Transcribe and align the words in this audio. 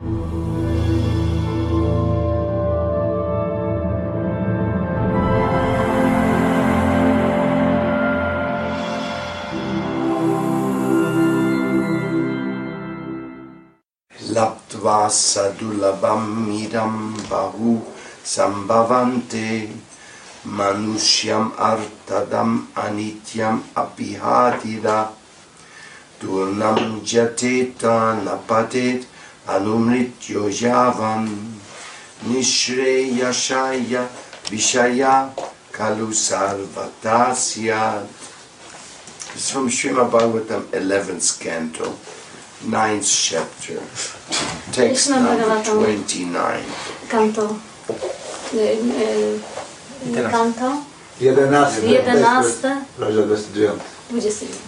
लब्ध्वा 0.00 0.10
सदुर्लभम् 15.08 16.28
मिरम् 16.46 17.14
बहु 17.30 17.76
सम्भवन्ते 18.24 19.50
मनुष्यम् 20.46 21.50
अर्थदम् 21.70 22.58
अनित्यम् 22.84 23.60
अपि 23.82 24.14
हातिरा 24.22 25.02
तूर्णम् 26.22 27.00
जतेत 27.04 27.84
न 27.84 28.40
पतेत् 28.50 29.17
anumrityo 29.48 30.48
yavam 30.60 31.28
nishreyashaya 32.28 34.08
vishaya 34.50 35.30
kalu 35.72 36.14
sarvatasyat. 36.14 38.06
This 39.32 39.44
is 39.44 39.50
from 39.50 39.68
Srimad 39.68 40.10
Bhagavatam 40.10 40.62
11th 40.72 41.38
canto, 41.40 41.94
9th 42.66 43.08
chapter, 43.28 43.80
text 44.72 45.10
number 45.10 45.36
Bhagavatam. 45.36 45.78
29. 45.78 46.64
Kanto. 47.08 47.56
Kanto. 50.30 50.84
11. 51.20 51.82
Jedenaste. 51.82 52.84
Rozdział 52.98 53.26
29. 53.26 53.80
29. 54.10 54.58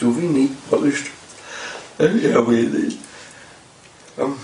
Do 0.00 0.10
we 0.10 0.22
need 0.22 0.56
Polish? 0.70 1.15
Yeah, 2.00 2.40
we. 2.40 2.98
Um, 4.18 4.38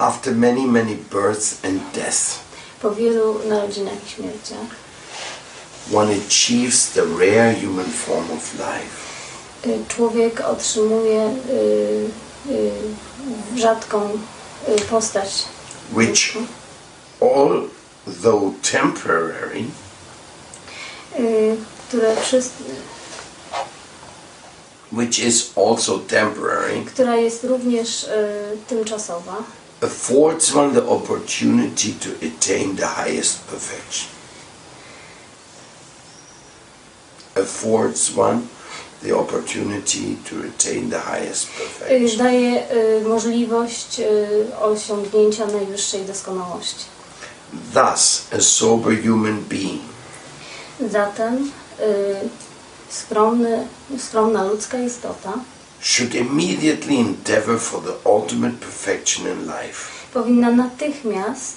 after 0.00 0.32
many, 0.32 0.66
many 0.66 0.94
births 0.94 1.60
and 1.64 1.80
deaths, 1.92 2.38
Po 2.82 2.90
wielu 2.90 3.38
narodzinach 3.48 4.04
i 4.06 4.08
śmierciach 4.08 4.70
one 5.92 6.12
achieves 6.12 6.90
the 6.92 7.02
rare 7.02 7.54
human 7.54 7.86
form 7.86 8.30
of 8.30 8.54
life. 8.58 9.08
y, 9.66 9.78
człowiek 9.88 10.40
otrzymuje 10.40 11.26
y, 11.50 12.10
y, 12.50 12.70
rzadką 13.56 14.10
y, 14.68 14.80
postać, 14.90 15.44
which, 15.92 16.36
although 17.20 18.52
temporary, 18.72 19.64
y, 21.18 21.56
które 21.88 22.16
wszyscy, 22.16 22.64
which 24.92 25.18
is 25.18 25.52
also 25.56 25.98
temporary, 25.98 26.84
która 26.86 27.16
jest 27.16 27.44
również 27.44 28.04
y, 28.04 28.08
tymczasowa, 28.68 29.36
affords 29.82 30.54
one 30.54 30.74
the 30.74 30.88
opportunity 30.88 31.92
to 31.92 32.08
attain 32.26 32.76
the 32.76 32.86
highest 32.86 33.38
perfection. 33.46 34.08
Affords 37.36 38.16
one 38.16 38.40
the 39.02 39.12
opportunity 39.16 40.16
to 40.30 40.36
attain 40.48 40.90
the 40.90 40.98
highest 40.98 41.46
perfection. 41.58 42.18
daje 42.18 42.62
y, 42.72 43.08
możliwość 43.08 44.00
y, 44.00 44.56
osiągnięcia 44.60 45.46
najwyższej 45.46 46.04
doskonałości. 46.04 46.84
Thus, 47.74 48.26
a 48.32 48.40
sober 48.40 49.02
human 49.06 49.40
being 49.48 49.80
Zatem 50.92 51.50
y, 51.80 52.28
skromny, 52.90 53.66
skromna 53.98 54.44
ludzka 54.44 54.78
istota 54.78 55.32
should 55.82 56.14
immediately 56.14 56.96
endeavor 57.00 57.58
for 57.60 57.82
the 57.82 58.10
ultimate 58.10 58.56
perfection 58.56 59.26
in 59.26 59.46
life. 59.46 59.88
powinna 60.14 60.50
natychmiast 60.50 61.56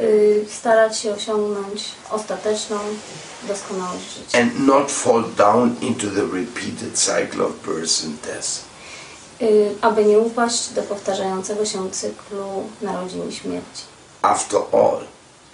y, 0.00 0.46
starać 0.50 0.98
się 0.98 1.12
osiągnąć 1.14 1.84
ostateczną 2.10 2.78
doskonałość 3.48 4.04
życia. 4.18 4.38
and 4.38 4.66
not 4.66 4.90
fall 4.92 5.24
down 5.36 5.76
into 5.80 6.06
the 6.06 6.22
repeated 6.22 6.98
cycle 6.98 7.44
of 7.44 7.52
birth 7.66 8.04
and 8.04 8.20
death. 8.26 8.48
Y, 9.42 9.74
aby 9.80 10.04
nie 10.04 10.18
upaść 10.18 10.68
do 10.68 10.82
powtarzającego 10.82 11.66
się 11.66 11.90
cyklu 11.90 12.68
narodzin 12.82 13.28
i 13.28 13.32
śmierci. 13.32 13.82
After 14.22 14.60
all, 14.72 15.00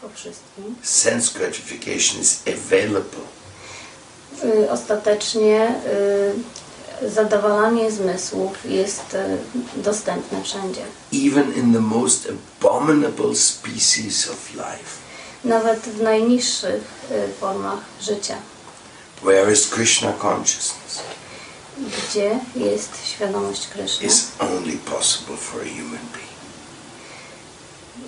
Po 0.03 0.09
wszystkim. 0.15 0.75
sense 0.83 1.39
gratification 1.39 2.21
is 2.21 2.43
available 2.47 3.21
ostatecznie 4.71 5.75
y, 7.03 7.11
zadowalanie 7.11 7.91
zmysłów 7.91 8.53
jest 8.65 9.15
y, 9.15 9.39
dostępne 9.83 10.43
wszędzie. 10.43 10.81
even 11.13 11.55
in 11.55 11.73
the 11.75 11.81
most 11.81 12.29
abominable 12.61 13.37
species 13.37 14.29
of 14.31 14.51
life. 14.55 15.01
Nawet 15.45 15.81
w 15.81 16.03
najniższych 16.03 16.83
y, 17.11 17.33
formach 17.41 17.79
życia, 18.03 18.37
Where 19.23 19.53
is 19.53 19.67
Krishna 19.69 20.13
consciousness? 20.13 20.99
gdzie 22.11 22.39
jest 22.57 22.91
świadomość 23.07 23.67
Kryszny. 23.67 24.07
Is 24.07 24.29
only 24.39 24.73
possible 24.77 25.37
for 25.37 25.61
a 25.61 25.65
human 25.65 26.07
being. 26.13 26.31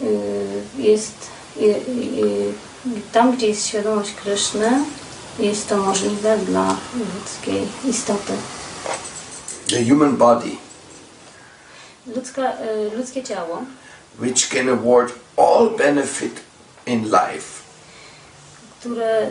y, 0.03 0.83
jest 0.83 1.13
y, 1.57 1.61
y, 1.65 2.53
tam, 3.13 3.37
gdzie 3.37 3.47
jest 3.49 3.67
świadomość 3.67 4.11
Kryszny, 4.23 4.71
jest 5.39 5.69
to 5.69 5.77
możliwe 5.77 6.39
dla 6.39 6.77
ludzkiej 7.15 7.69
istoty. 7.85 8.33
The 9.71 9.85
human 9.85 10.17
body, 10.17 10.51
Ludzka, 12.17 12.53
y, 12.93 12.97
ludzkie 12.97 13.23
ciało, 13.23 13.63
which 14.21 14.49
can 14.49 14.69
award 14.69 15.13
all 15.37 15.71
benefit 15.79 16.41
in 16.87 17.05
life, 17.05 17.63
które 18.81 19.23
y, 19.23 19.31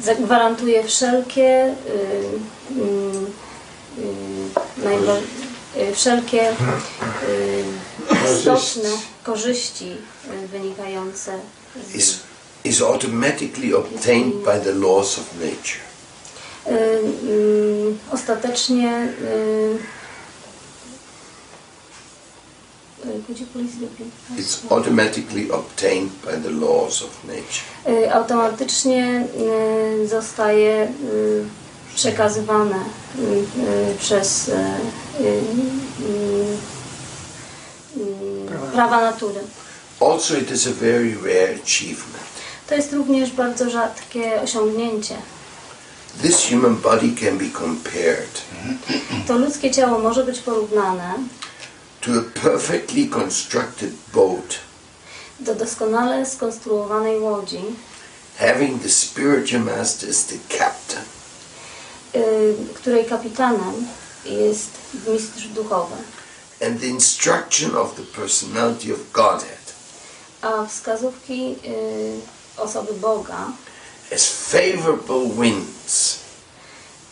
y, 0.00 0.04
zagwarantuje 0.04 0.84
wszelkie 0.84 1.74
najwa- 4.78 5.22
y, 5.76 5.94
wszelkie 5.94 6.54
istotne 8.24 8.90
korzyści 9.24 9.96
wynikające 10.52 11.38
z 11.94 12.27
is, 12.68 12.82
automatically 12.82 13.72
obtained 13.72 14.44
by 14.44 14.58
the 14.58 14.72
laws 14.72 15.18
of 15.18 15.40
nature. 15.40 15.82
Y, 16.66 16.70
y, 16.72 17.96
ostatecznie 18.12 19.08
y, 19.22 19.78
could 23.26 23.40
you 23.40 23.46
please 23.46 23.78
repeat? 23.80 24.12
It's 24.36 24.66
automatically 24.70 25.50
obtained 25.50 26.10
by 26.24 26.36
the 26.36 26.50
laws 26.50 27.02
of 27.02 27.10
nature. 27.24 28.12
Automatycznie 28.12 29.26
zostaje 30.06 30.92
przekazywane 31.94 32.84
przez 33.98 34.50
prawa 38.72 39.00
natury. 39.00 39.40
Also, 40.00 40.36
it 40.36 40.50
is 40.50 40.66
a 40.66 40.72
very 40.72 41.14
rare 41.14 41.54
achievement. 41.64 42.17
To 42.68 42.74
jest 42.74 42.92
również 42.92 43.30
bardzo 43.32 43.70
rzadkie 43.70 44.40
osiągnięcie. 44.42 45.16
This 46.22 46.48
human 46.50 46.76
body 46.76 47.08
can 47.20 47.38
be 47.38 47.44
compared 47.58 48.42
To 49.26 49.38
ludzkie 49.38 49.70
ciało 49.70 49.98
może 49.98 50.24
być 50.24 50.38
porównane 50.38 51.14
to 52.00 52.10
a 52.12 52.40
perfectly 52.42 53.06
constructed 53.06 53.90
boat 54.14 54.58
do 55.40 55.54
doskonale 55.54 56.26
skonstruowanej 56.26 57.20
łodzi, 57.20 57.60
having 58.38 58.82
the 58.82 58.88
spiritual 58.88 59.62
master 59.62 60.10
as 60.10 60.24
the 60.24 60.36
captain. 60.58 61.02
y, 62.14 62.54
której 62.74 63.04
kapitanem 63.04 63.86
jest 64.24 64.70
mistrz 65.08 65.46
duchowy, 65.48 65.96
and 66.66 66.80
the 66.80 66.86
instruction 66.86 67.76
of 67.76 67.94
the 67.94 68.02
personality 68.02 68.92
of 68.92 68.98
Godhead. 69.12 69.58
A 70.42 70.66
wskazówki 70.66 71.56
y, 71.64 72.37
osoby 72.58 72.92
Boga 72.92 73.52
as 74.14 74.26
favorable 74.28 75.28
winds 75.42 76.18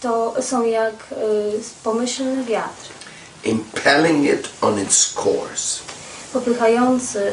to 0.01 0.35
są 0.43 0.65
jak 0.65 0.95
y, 1.13 1.61
pomyślny 1.85 2.45
wiatr. 2.45 2.89
impelling 3.45 4.25
it 4.25 4.49
on 4.61 4.83
its 4.83 5.15
course. 5.25 5.81
popychający 6.33 7.33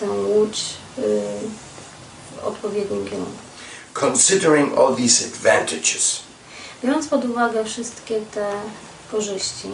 tę 0.00 0.10
łódź 0.10 0.60
y, 0.98 1.02
w 2.36 2.44
odpowiednim 2.44 3.04
kierunku. 3.04 3.32
Considering 3.94 4.78
all 4.78 4.96
these 4.96 5.24
advantages, 5.26 6.20
Biorąc 6.84 7.08
pod 7.08 7.24
uwagę 7.24 7.64
wszystkie 7.64 8.20
te 8.20 8.52
korzyści, 9.10 9.68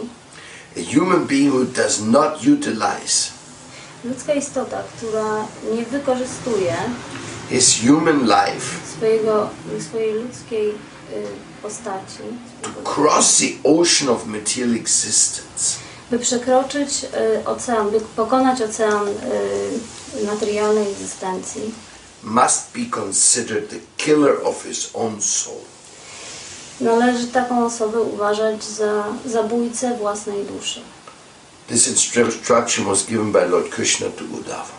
a 0.77 0.93
human 0.99 1.25
being 1.27 1.53
who 1.53 1.65
does 1.65 1.99
not 2.01 2.33
utilize 2.37 3.31
ludzka 4.03 4.33
istota, 4.33 4.83
która 4.97 5.45
nie 5.75 5.85
wykorzystuje 5.85 6.75
his 7.49 7.81
human 7.83 8.19
life 8.27 8.93
swojego, 8.97 9.49
swojej 9.89 10.13
ludzkiej 10.13 10.69
y, 10.69 10.73
postaci, 11.61 12.23
across 12.85 13.37
the 13.37 13.69
ocean 13.69 14.09
of 14.09 14.25
material 14.25 14.75
existence 14.75 15.75
by 16.11 16.19
przekroczyć 16.19 17.03
y, 17.03 17.45
ocean, 17.45 17.91
by 17.91 17.99
pokonać 18.15 18.61
ocean 18.61 19.07
y, 19.07 20.25
materialnej 20.25 20.91
egzystencji, 20.91 21.73
must 22.23 22.73
be 22.73 22.85
considered 22.91 23.69
the 23.69 23.79
killer 23.97 24.43
of 24.43 24.63
his 24.63 24.89
own 24.93 25.21
soul. 25.21 25.61
należy 26.81 27.27
taką 27.27 27.65
osobę 27.65 28.01
uważać 28.01 28.63
za 28.63 29.03
zabójcę 29.25 29.97
własnej 29.97 30.45
duszy. 30.45 30.81
This 31.67 31.87
instruction 31.87 32.85
was 32.85 33.05
given 33.05 33.31
by 33.31 33.47
Lord 33.47 33.69
Krishna 33.69 34.07
to 34.07 34.23
Uddhava. 34.39 34.78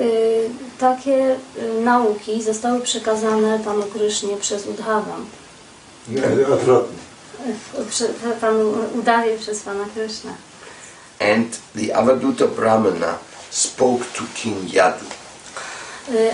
Y, 0.00 0.50
Takie 0.78 1.36
y, 1.58 1.80
nauki 1.80 2.42
zostały 2.42 2.80
przekazane 2.80 3.58
panu 3.58 3.82
Krysznie 3.82 4.36
przez 4.36 4.66
Udhawę. 4.66 5.12
Nie, 6.08 6.22
odwrotnie. 6.54 6.98
Y, 7.78 8.40
Panu 8.40 8.74
Udawie 8.98 9.38
przez 9.38 9.60
pana 9.62 9.84
Krysznę. 9.94 10.32
And 11.20 11.58
the 11.76 11.96
Avaduta 11.96 12.46
Brahmana 12.46 13.18
spoke 13.50 14.04
to 14.04 14.22
King 14.34 14.72
Yadu. 14.74 15.04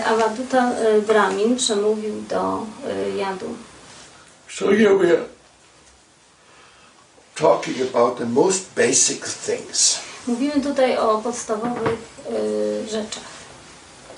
Avaduta 0.05 0.71
Brahmin 1.07 1.55
przemówił 1.57 2.13
do 2.29 2.65
y, 3.13 3.17
Jadu. 3.17 3.45
So 4.49 4.65
here 4.67 4.97
we 4.97 5.11
are 5.11 5.25
talking 7.35 7.77
about 7.81 8.17
the 8.17 8.25
most 8.25 8.63
basic 8.75 9.33
things. 9.45 9.99
Mówimy 10.27 10.61
tutaj 10.61 10.97
o 10.97 11.17
podstawowych 11.17 11.99
y, 12.29 12.89
rzeczach. 12.89 13.30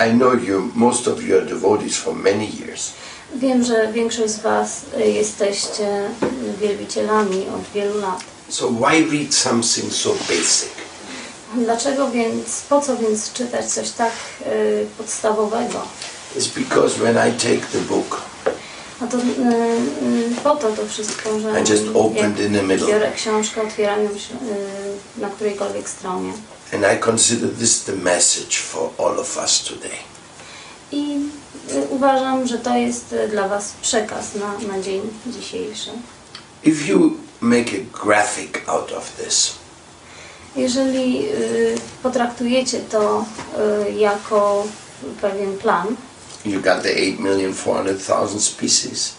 I 0.09 0.13
know 0.13 0.33
you, 0.33 0.71
most 0.75 1.07
of 1.07 1.23
you 1.23 1.37
are 1.37 1.45
devotees 1.45 1.97
for 1.97 2.15
many 2.15 2.45
years. 2.59 2.91
Wiem, 3.35 3.63
że 3.63 3.91
większość 3.93 4.33
z 4.33 4.39
Was 4.39 4.81
y, 4.99 5.09
jesteście 5.11 6.09
wielbicielami 6.61 7.45
od 7.55 7.73
wielu 7.73 8.01
lat. 8.01 8.19
So 8.49 8.67
why 8.69 9.05
read 9.17 9.33
something 9.33 9.93
so 9.93 10.09
basic? 10.09 10.69
Dlaczego 11.55 12.11
więc, 12.11 12.61
po 12.69 12.81
co 12.81 12.97
więc 12.97 13.33
czytać 13.33 13.65
coś 13.65 13.89
tak 13.91 14.11
y, 14.47 14.85
podstawowego? 14.97 15.81
It's 16.37 16.47
because 16.59 16.95
when 16.99 17.15
I 17.29 17.31
take 17.31 17.67
the 17.71 17.79
book, 17.79 18.21
A 19.01 19.07
to 19.07 19.17
y, 19.17 19.21
y, 19.21 20.35
po 20.43 20.55
to 20.55 20.71
to 20.71 20.87
wszystko, 20.87 21.39
że 21.39 21.61
I 21.61 21.69
just 21.71 21.83
opened 21.93 22.39
in 22.39 22.53
the 22.53 22.63
middle. 22.63 22.87
biorę 22.87 23.11
książkę, 23.15 23.61
otwieram 23.61 24.03
ją 24.03 24.09
y, 24.09 24.13
na 25.17 25.29
którejkolwiek 25.29 25.89
stronie 25.89 26.33
and 26.73 26.85
I 26.85 26.99
consider 26.99 27.47
this 27.59 27.83
the 27.83 27.95
message 27.95 28.57
for 28.57 28.89
all 28.97 29.19
of 29.19 29.37
us 29.37 29.63
today. 29.63 29.97
i 30.91 31.19
uważam, 31.89 32.47
że 32.47 32.57
to 32.57 32.75
jest 32.77 33.13
y, 33.13 33.27
dla 33.27 33.47
Was 33.47 33.73
przekaz 33.81 34.25
na, 34.35 34.73
na 34.73 34.81
dzień 34.81 35.01
dzisiejszy. 35.27 35.89
If 36.63 36.87
you 36.91 37.11
make 37.41 37.67
a 37.67 38.03
graphic 38.05 38.49
out 38.67 38.91
of 38.91 39.11
this, 39.23 39.51
Jeżeli 40.55 41.25
y, 41.25 41.77
potraktujecie 42.03 42.79
to 42.79 43.25
y, 43.87 43.91
jako 43.91 44.67
pewien 45.21 45.57
plan, 45.57 45.87
you 46.45 46.61
got 46.61 46.81
the 46.83 46.89
8,400,000 46.89 48.39
species. 48.39 49.13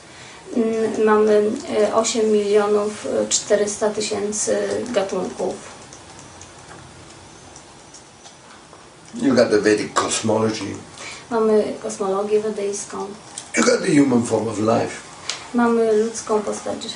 mamy 1.04 1.42
y, 1.90 1.94
8 1.94 2.32
milionów 2.32 3.06
y, 3.06 3.28
400 3.28 3.90
tysięcy 3.90 4.56
gatunków. 4.92 5.54
You 9.22 9.34
got 9.34 9.50
the 9.50 9.60
Vedic 9.60 9.92
cosmology. 9.94 10.74
Mamy 11.30 11.74
kosmologię 11.82 12.40
wedyjską, 12.40 13.06
You 13.56 13.62
got 13.64 13.80
the 13.80 13.90
human 13.94 14.22
form 14.26 14.48
of 14.48 14.58
life. 14.58 14.90
mamy 15.54 15.92
ludzką 15.92 16.42
postać. 16.42 16.84
y, 16.86 16.90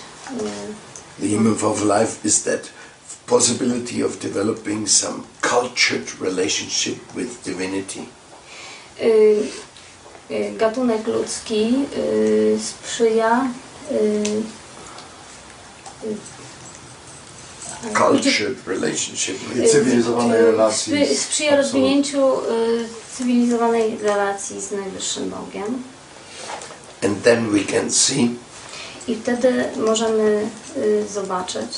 The 1.21 1.27
human 1.37 1.55
form 1.55 1.73
of 1.73 1.83
life 2.01 2.25
is 2.25 2.43
that 2.43 2.61
possibility 3.27 4.05
of 4.05 4.19
developing 4.19 4.89
some 4.89 5.23
cultured 5.41 6.21
relationship 6.21 6.99
with 7.17 7.43
divinity. 7.45 8.01
y, 9.01 9.51
y, 10.31 10.53
Gatunek 10.59 11.07
ludzki 11.07 11.85
sprzyja 12.63 13.47
y, 17.85 17.91
y, 17.91 17.95
Cultured 17.95 18.57
relationship 18.67 19.37
with 19.55 19.73
Cywilizowanej 19.73 20.43
relacji 20.43 20.93
Spry- 20.95 21.15
z 21.15 21.19
sprzyja 21.23 21.57
rozwinięciu 21.57 22.33
y, 22.35 22.89
cywilizowanej 23.17 23.99
relacji 24.03 24.61
z 24.61 24.71
Najwyższym 24.73 25.31
Bogiem. 25.31 25.83
and 27.05 27.23
then 27.23 27.51
we 27.51 27.61
can 27.73 27.91
see 27.91 28.31
I 29.09 29.15
wtedy 29.15 29.65
możemy 29.77 30.47
y, 30.77 31.05
zobaczyć 31.15 31.69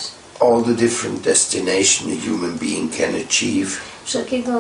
all 0.41 0.63
the 0.65 0.73
different 0.75 1.21
destination 1.21 2.09
a 2.13 2.31
human 2.31 2.59
being 2.59 2.97
can 2.99 3.11
achieve 3.15 3.71
wszelkiego 4.05 4.53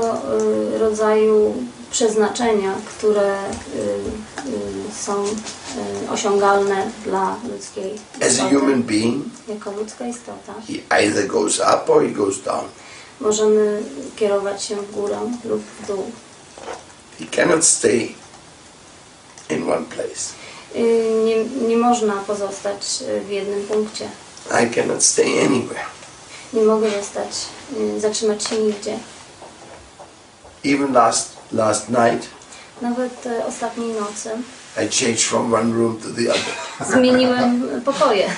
y, 0.74 0.78
rodzaju 0.78 1.54
przeznaczenia, 1.90 2.74
które 2.88 3.44
y, 3.44 3.78
y, 4.48 5.02
są 5.04 5.24
y, 5.24 6.10
osiągalne 6.10 6.90
dla 7.04 7.36
ludzkiej 7.52 7.94
as 8.16 8.22
a 8.22 8.26
istoty. 8.26 8.54
human 8.54 8.82
being. 8.82 9.24
Jako 9.48 9.70
ludzka 9.70 10.06
istota 10.06 10.52
He 10.68 10.98
either 11.02 11.26
goes 11.26 11.58
up 11.58 11.92
or 11.92 12.02
he 12.02 12.08
goes 12.08 12.42
down. 12.42 12.64
możemy 13.20 13.82
kierować 14.16 14.62
się 14.62 14.76
w 14.76 14.90
górę 14.90 15.18
lub 15.44 15.60
w 15.82 15.86
dół. 15.86 16.10
He 17.18 17.26
cannot 17.36 17.64
stay 17.64 18.14
in 19.50 19.62
one 19.72 19.84
place. 19.86 20.40
Nie, 21.24 21.44
nie 21.68 21.76
można 21.76 22.14
pozostać 22.14 23.04
w 23.26 23.30
jednym 23.30 23.62
punkcie. 23.66 24.08
I 24.64 24.74
cannot 24.74 25.04
stay 25.04 25.40
anywhere. 25.46 25.80
Nie 26.52 26.62
mogę 26.62 26.90
zostać, 26.90 27.28
zatrzymać 27.98 28.44
się 28.44 28.58
nigdzie. 28.58 28.98
Even 30.64 30.92
last 30.92 31.39
last 31.52 31.88
night, 31.88 32.28
Nawet 32.82 33.26
e, 33.26 33.46
ostatniej 33.46 33.94
nocy 34.00 34.30
I 34.76 34.88
changed 34.88 35.22
from 35.24 35.54
one 35.54 35.72
room 35.72 35.96
to 35.98 36.08
the 36.08 36.30
other 36.30 36.54
zmieniłem 36.96 37.70
pokoje. 37.84 38.30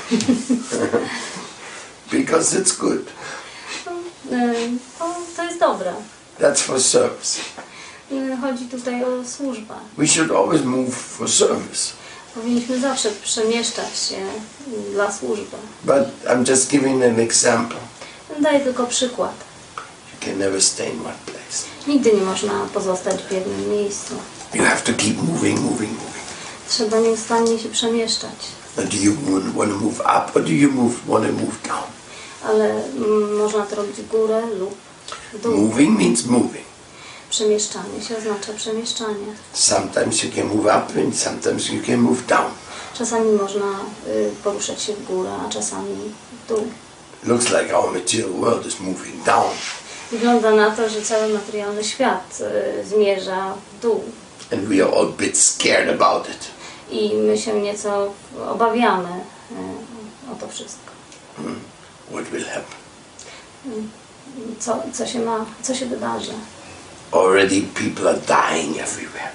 because 2.13 2.61
it's 2.61 2.73
good. 2.73 3.07
To, 3.85 3.91
to 5.37 5.43
jest 5.45 5.61
dobre. 5.61 5.93
That's 6.39 6.61
for 6.61 6.81
service. 6.81 7.41
Y, 8.13 8.37
Chodzi 8.41 8.65
tutaj 8.65 9.05
o 9.05 9.25
służbę. 9.25 9.75
We 9.99 10.07
should 10.07 10.31
always 10.31 10.65
move 10.65 10.95
for 10.95 11.31
service. 11.31 11.93
Powinniśmy 12.35 12.81
zawsze 12.81 13.09
przemieszczać 13.25 13.99
się 14.09 14.17
dla 14.93 15.13
służby. 15.13 15.57
But 15.85 16.03
I'm 16.27 16.51
just 16.51 16.71
giving 16.71 17.05
an 17.05 17.21
example. 17.21 17.77
Daję 18.41 18.61
tylko 18.61 18.87
przykład. 18.87 19.33
Can 20.25 20.39
never 20.39 20.63
stay 20.63 20.91
in 20.91 21.01
one 21.01 21.15
place. 21.27 21.67
Nigdy 21.87 22.13
nie 22.13 22.23
można 22.23 22.53
pozostać 22.75 23.23
w 23.23 23.33
jednym 23.33 23.71
miejscu. 23.71 24.15
You 24.55 24.65
have 24.65 24.81
to 24.81 24.93
keep 24.93 25.17
moving, 25.17 25.61
moving, 25.61 25.91
moving. 25.91 26.25
Trzeba 26.69 27.01
nieustannie 27.01 27.59
się 27.59 27.69
przemieszczać. 27.69 28.33
Now, 28.77 28.87
do 28.87 28.97
you 28.97 29.13
want 29.57 29.73
to 29.73 29.79
move 29.79 30.01
up 30.01 30.33
or 30.35 30.43
do 30.43 30.51
you 30.53 30.71
move 30.71 30.95
want 31.09 31.27
to 31.27 31.33
move 31.33 31.63
down? 31.69 31.83
Ale 32.45 32.85
mm, 32.85 33.37
można 33.37 33.67
to 33.67 33.77
robić 33.77 33.97
w 33.97 34.09
górę 34.09 34.43
lub 34.59 34.75
w 35.33 35.43
dół. 35.43 35.57
Moving 35.57 35.99
means 35.99 36.27
moving. 36.27 36.65
Przemieszczanie 37.31 38.03
się 38.09 38.17
oznacza 38.19 38.53
przemieszczanie. 38.57 39.27
Sometimes 39.53 40.23
you 40.25 40.31
can 40.37 40.47
move 40.47 40.67
up 40.67 41.01
and 41.03 41.19
sometimes 41.19 41.69
you 41.69 41.83
can 41.87 42.01
move 42.01 42.27
down. 42.27 42.51
Czasami 42.99 43.33
można 43.33 43.67
y, 44.07 44.31
poruszać 44.45 44.83
się 44.83 44.95
w 44.95 45.05
górę, 45.05 45.31
a 45.47 45.49
czasami 45.49 45.95
w 46.45 46.49
dół. 46.49 46.67
Looks 47.25 47.51
like 47.51 47.79
our 47.79 47.93
material 47.93 48.31
world 48.31 48.67
is 48.67 48.81
moving 48.81 49.25
down. 49.25 49.51
Wygląda 50.13 50.51
na 50.51 50.71
to, 50.71 50.89
że 50.89 51.03
cały 51.03 51.33
materialny 51.33 51.85
świat 51.85 52.39
y, 52.81 52.85
zmierza 52.87 53.55
w 53.55 53.83
dół 53.83 54.05
And 54.53 54.63
we 54.65 54.83
are 54.85 54.93
all 54.97 55.07
a 55.07 55.23
bit 55.23 55.39
scared 55.39 56.01
about 56.03 56.29
it. 56.29 56.49
i 56.91 57.15
my 57.15 57.39
się 57.39 57.61
nieco 57.61 58.13
obawiamy 58.51 59.09
y, 59.09 60.33
o 60.33 60.35
to 60.41 60.49
wszystko. 60.49 60.93
What 62.13 62.25
will 62.25 62.45
happen? 62.45 62.79
Co, 64.59 64.83
co, 64.93 65.07
się 65.07 65.19
ma, 65.19 65.45
co 65.63 65.75
się 65.75 65.87
wydarzy? 65.87 66.33
Already 67.13 67.63
people 67.75 68.11
are 68.11 68.19
dying 68.19 68.79
everywhere. 68.79 69.29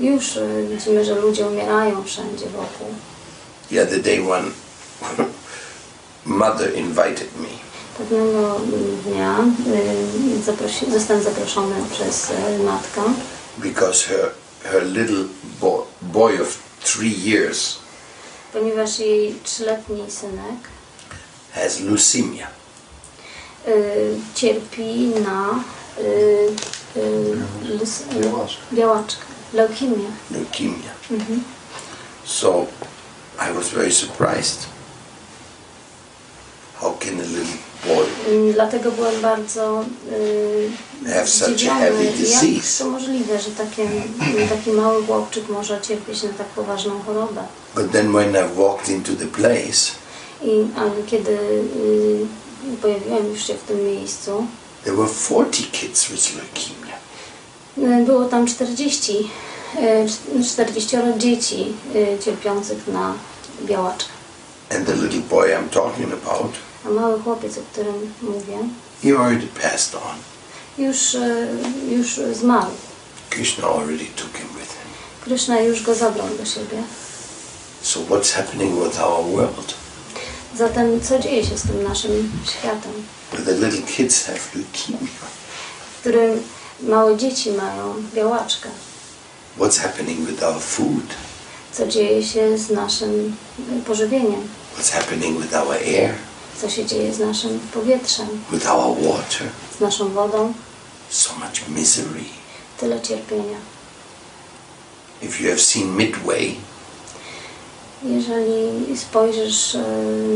Już 0.00 0.36
y, 0.36 0.66
widzimy, 0.70 1.04
że 1.04 1.14
ludzie 1.14 1.46
umierają 1.46 2.04
wszędzie 2.04 2.46
wokół. 2.46 2.86
The 3.70 3.82
other 3.82 4.02
day 4.02 4.32
one 4.32 4.50
mother 6.24 6.74
invited 6.78 7.28
me 7.40 7.48
Pewnego 7.98 8.60
dnia 9.04 9.38
y, 10.38 10.42
zaprosi, 10.42 10.90
zostałem 10.92 11.22
zaproszony 11.22 11.74
przez 11.92 12.30
y, 12.30 12.62
matkę, 12.64 13.02
because 13.58 14.04
her 14.08 14.30
her 14.62 14.86
little 14.86 15.24
bo- 15.60 15.86
boy 16.02 16.42
of 16.42 16.58
three 16.84 17.24
years 17.30 17.78
ponieważ 18.52 18.98
jej 18.98 19.34
trzyletni 19.44 20.10
synek 20.10 20.68
has 21.54 21.80
leukemia. 21.80 22.46
y, 23.68 24.18
cierpi 24.34 25.06
na 25.26 25.64
y, 25.98 26.48
lus- 27.78 28.02
Białaczkę. 28.72 29.22
leukemię. 29.54 30.10
leukemia. 30.30 30.90
So 32.24 32.66
I 33.50 33.52
was 33.54 33.68
very 33.68 33.92
surprised. 33.92 34.66
How 36.80 36.92
can 37.00 37.20
a 37.20 37.22
little 37.22 37.56
Y, 38.28 38.52
Dlatego 38.52 38.90
byłem 38.90 39.20
bardzo 39.22 39.84
y, 40.12 41.26
zdziwiony, 41.26 42.04
jak 42.04 42.64
to 42.78 42.84
możliwe, 42.86 43.38
że 43.40 43.50
takie, 43.50 43.88
taki 44.48 44.70
mały 44.70 45.06
chłopczyk 45.06 45.48
może 45.48 45.80
cierpieć 45.80 46.22
na 46.22 46.28
tak 46.28 46.46
poważną 46.46 47.00
chorobę. 47.06 47.42
But 47.74 47.90
then 47.92 48.12
when 48.12 48.30
I 48.30 48.58
walked 48.58 48.88
into 48.88 49.12
the 49.12 49.26
place, 49.26 49.92
I, 50.42 50.66
ale 50.76 50.90
kiedy 51.06 51.30
y, 51.30 52.26
pojawiłem 52.82 53.28
już 53.28 53.46
się 53.46 53.54
w 53.54 53.62
tym 53.62 53.84
miejscu, 53.84 54.46
there 54.84 54.96
were 54.96 55.08
40 55.26 55.70
kids 55.70 56.08
with 56.08 56.36
leukemia. 56.36 56.96
y, 58.02 58.04
było 58.06 58.24
tam 58.24 58.46
40, 58.46 59.28
y, 60.40 60.44
40 60.44 60.96
dzieci 61.18 61.72
cierpiących 62.24 62.88
na 62.88 63.14
białaczkę. 63.62 64.10
And 64.76 64.86
the 64.86 64.94
little 64.94 65.20
boy 65.30 65.48
I'm 65.48 65.68
talking 65.68 66.12
about, 66.12 66.52
A 66.86 66.90
mały 66.90 67.20
chłopiec, 67.22 67.58
o 67.58 67.60
którym 67.72 68.12
mówię, 68.22 68.58
he 69.02 69.18
already 69.18 69.46
passed 69.46 69.94
on. 69.94 70.16
już, 70.78 71.14
y, 71.14 71.48
już 71.90 72.20
zmarł. 72.32 72.70
Krishna 73.30 73.66
already 73.68 74.04
took 74.16 74.32
him 74.36 74.48
with 74.48 74.70
him. 74.70 74.90
Krishna 75.24 75.60
już 75.60 75.82
go 75.82 75.94
zabrał 75.94 76.28
do 76.38 76.44
siebie. 76.44 76.82
So 77.82 78.00
what's 78.00 78.32
happening 78.32 78.84
with 78.84 79.00
our 79.00 79.24
world? 79.24 79.74
Zatem 80.56 81.00
co 81.00 81.18
dzieje 81.18 81.44
się 81.46 81.58
z 81.58 81.62
tym 81.62 81.82
naszym 81.82 82.32
światem, 82.50 82.92
Where 83.32 83.44
the 83.44 83.66
little 83.66 83.82
kids 83.96 84.24
have 84.26 84.38
leukemia? 84.54 85.10
w 85.96 86.00
którym 86.00 86.42
małe 86.82 87.16
dzieci 87.16 87.50
mają 87.52 87.94
białaczkę? 88.14 88.68
What's 89.58 89.78
happening 89.80 90.20
with 90.30 90.42
our 90.42 90.60
food? 90.62 91.04
Co 91.72 91.86
dzieje 91.86 92.22
się 92.22 92.58
z 92.58 92.70
naszym 92.70 93.36
pożywieniem? 93.86 94.48
What's 94.78 94.92
happening 94.92 95.40
with 95.42 95.54
our 95.54 95.74
air? 95.74 96.14
Co 96.62 96.70
się 96.70 96.86
dzieje 96.86 97.14
z 97.14 97.18
naszym 97.18 97.60
powietrzem, 97.74 98.26
With 98.52 98.66
our 98.70 98.96
water? 99.02 99.48
z 99.78 99.80
naszą 99.80 100.08
wodą? 100.08 100.52
So 101.10 101.34
much 101.34 101.68
misery. 101.68 102.24
Tyle 102.80 103.00
cierpienia. 103.00 103.58
If 105.22 105.42
you 105.42 105.48
have 105.50 105.60
seen 105.60 105.96
Midway, 105.96 106.54
Jeżeli 108.04 108.96
spojrzysz 108.96 109.74
y, 109.74 109.78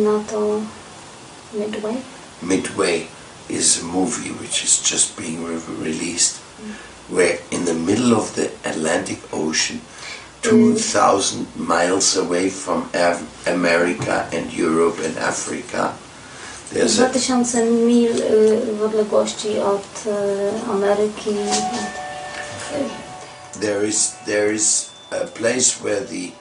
na 0.04 0.25
to 0.33 0.61
Midway, 1.54 1.95
Midway 2.42 3.06
is 3.49 3.78
a 3.83 3.85
movie 3.85 4.30
which 4.40 4.64
is 4.64 4.90
just 4.92 5.16
being 5.16 5.45
re- 5.49 5.85
released, 5.90 6.35
where 7.11 7.38
in 7.50 7.64
the 7.64 7.75
middle 7.75 8.16
of 8.16 8.33
the 8.35 8.49
Atlantic 8.64 9.18
Ocean, 9.33 9.80
2,000 10.42 11.47
miles 11.56 12.16
away 12.16 12.50
from 12.50 12.88
America 13.47 14.26
and 14.33 14.52
Europe 14.52 14.99
and 15.06 15.18
Africa, 15.18 15.92
2000 16.73 17.70
mil 17.70 18.23
y, 18.23 18.73
w 18.73 18.82
odległości 18.82 19.58
od 19.61 20.06
y, 20.06 20.70
Ameryki, 20.70 21.37
there 23.61 23.88
is 23.88 24.12
there 24.26 24.54
is 24.54 24.90
a 25.11 25.26
place 25.26 25.85
where 25.85 26.00
the 26.00 26.32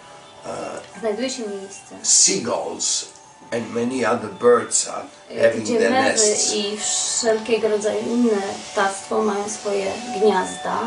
miejsce, 1.01 1.95
seagulls 2.03 3.05
and 3.51 3.73
many 3.73 4.05
other 4.05 4.29
birds 4.39 4.87
are 4.87 5.05
having 5.41 5.65
their 5.65 5.91
nests. 5.91 6.53
i 6.53 6.77
wszelkiego 6.77 7.67
rodzaju 7.69 7.99
inne 8.07 8.41
ptactwo 8.73 9.21
mają 9.23 9.49
swoje 9.49 9.91
gniazda 10.19 10.79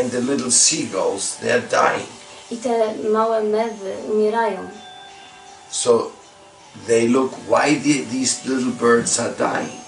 And 0.00 0.10
the 0.10 0.20
little 0.20 0.50
seagulls, 0.50 1.36
they're 1.40 1.60
dying. 1.70 2.08
i 2.50 2.56
te 2.56 2.94
małe 3.10 3.42
mewy 3.42 3.94
umierają. 4.12 4.68
So 5.70 6.10
they 6.86 7.08
look 7.08 7.32
why 7.48 7.74
the, 7.74 8.04
these 8.10 8.48
little 8.48 8.72
birds 8.72 9.20
are 9.20 9.34
dying. 9.38 9.80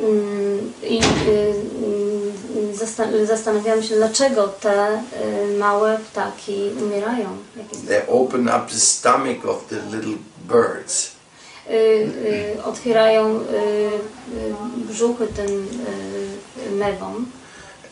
Mm, 0.00 0.72
I 0.82 0.98
y, 0.98 1.54
y, 2.72 2.76
zastan- 2.76 3.26
zastanawiałam 3.26 3.82
się, 3.82 3.94
dlaczego 3.94 4.48
te 4.48 5.02
y, 5.52 5.58
małe 5.58 5.98
ptaki 5.98 6.70
umierają. 6.82 7.36
They 7.88 8.06
open 8.08 8.48
up 8.48 8.66
the 8.72 8.80
stomach 8.80 9.44
of 9.46 9.68
the 9.68 9.76
little 9.96 10.14
birds 10.48 11.14
otwierają 12.64 13.40
brzuchy 14.76 15.26
tym 15.26 15.68
mewom, 16.78 17.26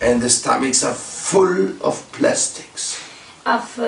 and 0.00 0.22
the 0.22 0.30
stomachs 0.30 0.84
are 0.84 0.94
full 0.94 1.68
of 1.80 2.02
plastics. 2.02 2.96
a 3.44 3.58
w 3.58 3.78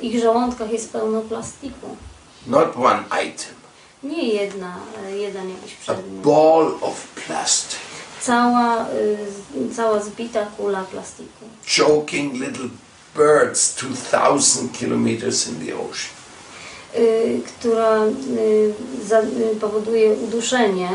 ich 0.00 0.20
żołądkach 0.20 0.72
jest 0.72 0.92
pełno 0.92 1.20
plastiku. 1.20 1.96
Not 2.46 2.76
one 2.76 3.04
item, 3.26 3.54
Nie 4.02 4.28
jedna, 4.28 4.76
y, 5.12 5.16
jeden 5.18 5.50
jakiś 5.50 5.72
a 5.72 5.82
przedmiot. 5.82 6.22
ball 6.24 6.74
of 6.80 7.06
plastic, 7.26 7.78
Cała, 8.20 8.86
y, 9.70 9.74
cała 9.76 10.02
zbita 10.02 10.46
kula 10.56 10.82
plastiku, 10.84 11.44
choking 11.76 12.34
little 12.34 12.68
birds 13.16 13.74
2,000 13.74 14.68
kilometers 14.72 15.48
in 15.48 15.66
the 15.66 15.74
ocean. 15.74 16.12
y, 16.98 17.40
która 17.46 18.04
y, 18.38 18.74
za, 19.08 19.20
y, 19.22 19.56
powoduje 19.60 20.12
uduszenie 20.12 20.90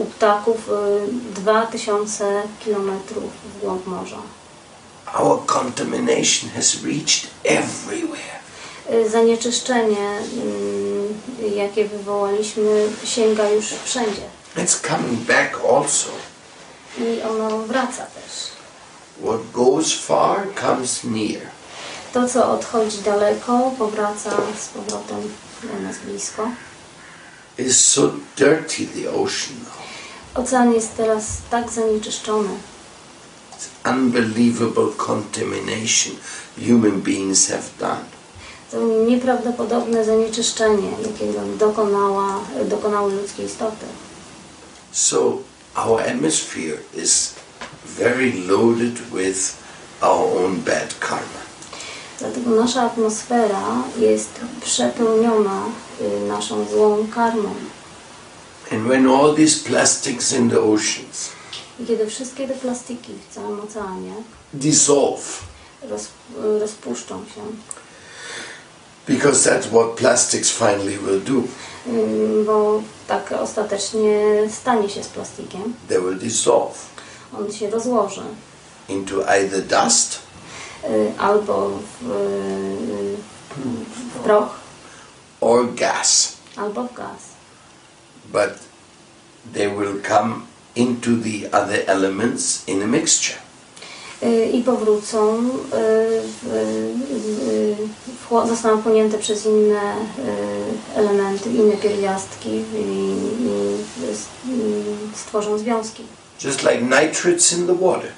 u 0.00 0.04
ptaków 0.04 0.68
y, 0.68 1.32
2000 1.34 2.42
km 2.64 2.90
w 3.56 3.60
głąb 3.60 3.86
morza. 3.86 4.16
Our 5.18 5.46
contamination 5.46 6.50
has 6.54 6.82
reached 6.84 7.30
everywhere. 7.44 8.31
Y, 8.90 9.10
Zanieczyszczenie, 9.10 10.18
y, 11.42 11.48
jakie 11.48 11.84
wywołaliśmy, 11.88 12.88
sięga 13.04 13.48
już 13.50 13.66
wszędzie 13.84 14.22
It's 14.56 14.88
coming 14.88 15.20
back 15.20 15.60
also. 15.76 16.08
i 16.98 17.22
ono 17.22 17.58
wraca 17.58 18.06
też. 18.06 18.52
What 19.24 19.40
goes 19.52 19.92
far 19.94 20.38
comes 20.60 21.04
near. 21.04 21.40
To, 22.12 22.28
co 22.28 22.52
odchodzi 22.52 22.98
daleko, 22.98 23.72
powraca 23.78 24.30
z 24.60 24.68
powrotem 24.68 25.32
do 25.62 25.88
nas 25.88 25.96
blisko. 26.04 26.48
It's 27.58 27.72
so 27.72 28.10
dirty, 28.36 28.86
the 28.86 29.10
ocean. 29.10 29.56
Ocean 30.34 30.72
jest 30.72 30.96
teraz 30.96 31.24
tak 31.50 31.70
zanieczyszczony. 31.70 32.48
It's 33.52 33.90
unbelievable 33.92 34.88
contamination 35.06 36.16
human 36.68 37.00
beings 37.00 37.48
have 37.48 37.62
done. 37.80 38.04
To 38.72 38.78
nieprawdopodobne 39.06 40.04
zanieczyszczenie, 40.04 40.90
jakiego 40.90 41.40
dokonała, 41.58 42.40
dokonały 42.64 43.14
ludzkie 43.14 43.44
istoty. 43.44 43.86
So 44.92 45.38
our 45.74 46.00
atmosphere 46.00 46.78
is 46.94 47.34
very 47.84 48.32
loaded 48.48 48.94
with 49.12 49.56
our 50.00 50.44
own 50.44 50.56
bad 50.56 50.98
karma. 51.00 51.42
Dlatego 52.18 52.50
nasza 52.50 52.82
atmosfera 52.82 53.82
jest 53.98 54.30
przepełniona 54.60 55.62
y, 56.00 56.28
naszą 56.28 56.66
złą 56.68 57.06
karmą. 57.14 57.54
And 58.72 58.86
when 58.88 59.10
all 59.10 59.34
these 59.34 59.68
plastics 59.68 60.32
in 60.32 60.50
the 60.50 60.60
oceans 60.60 61.28
I 61.80 61.86
kiedy 61.86 62.06
wszystkie 62.06 62.48
te 62.48 62.54
plastiki 62.54 63.12
w 63.30 63.34
całym 63.34 63.60
oceanie 63.60 64.12
dissolve, 64.54 65.40
roz, 65.82 66.04
y, 66.04 66.58
rozpuszczą 66.58 67.24
się, 67.34 67.42
because 69.06 69.50
that's 69.50 69.66
what 69.72 69.96
plastics 69.96 70.50
finally 70.50 70.98
will 70.98 71.20
do, 71.20 71.42
y, 71.86 72.44
bo 72.46 72.82
tak 73.08 73.32
ostatecznie 73.32 74.18
stanie 74.50 74.88
się 74.88 75.02
z 75.02 75.08
plastikiem, 75.08 75.74
they 75.88 76.00
will 76.00 76.18
dissolve 76.18 76.78
on 77.38 77.52
się 77.52 77.70
rozłoży 77.70 78.22
into 78.88 79.28
either 79.28 79.62
dust 79.62 80.18
y, 80.84 81.12
albo 81.18 81.70
w, 82.00 82.10
y, 82.10 83.16
w 83.96 84.18
proch, 84.24 84.50
or 85.40 85.74
gas. 85.74 86.32
albo 86.56 86.84
w 86.84 86.94
gaz. 86.94 87.32
but 88.32 88.50
they 89.52 89.68
will 89.68 90.00
come 90.08 90.34
into 90.76 91.10
the 91.16 91.50
other 91.52 91.84
elements 91.86 92.62
in 92.66 92.82
a 92.82 92.86
mixture. 92.86 93.41
Y, 94.24 94.46
i 94.52 94.62
powrócą, 94.62 95.38
y, 95.38 95.42
wchło- 98.24 98.46
zostaną 98.46 98.80
wchłonięte 98.80 99.18
przez 99.18 99.46
inne 99.46 99.80
elementy, 100.96 101.50
inne 101.50 101.76
pierwiastki 101.76 102.50
i, 102.74 103.14
stworzą 105.14 105.58
związki. 105.58 106.02
Just 106.44 106.62
like 106.62 106.80
nitrates 106.82 107.52
in 107.52 107.66
the 107.66 107.74
water. 107.74 108.10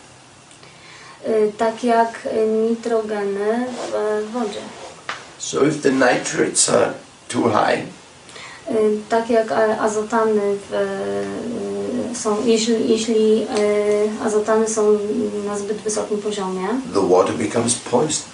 Tak 1.58 1.84
jak 1.84 2.28
nitrogeny 2.68 3.66
w 3.92 4.30
wodzie. 4.32 4.60
So 5.38 5.66
if 5.66 5.78
the 5.82 5.90
nitrates 5.92 6.68
are 6.70 6.92
too 7.28 7.42
high, 7.50 7.82
Tak 9.08 9.30
jak 9.30 9.52
azotany 9.80 10.40
w, 10.70 10.94
są, 12.14 12.46
jeśli, 12.46 12.88
jeśli 12.90 13.42
y, 13.42 13.46
azotany 14.24 14.68
są 14.68 14.98
na 15.46 15.58
zbyt 15.58 15.78
wysokim 15.78 16.18
poziomie, 16.18 16.68
the 16.94 17.08
water 17.08 17.34
becomes 17.34 17.74
poison. 17.74 18.26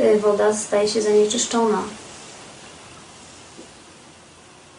y, 0.00 0.18
woda 0.20 0.54
staje 0.54 0.88
się 0.88 1.02
zanieczyszczona. 1.02 1.82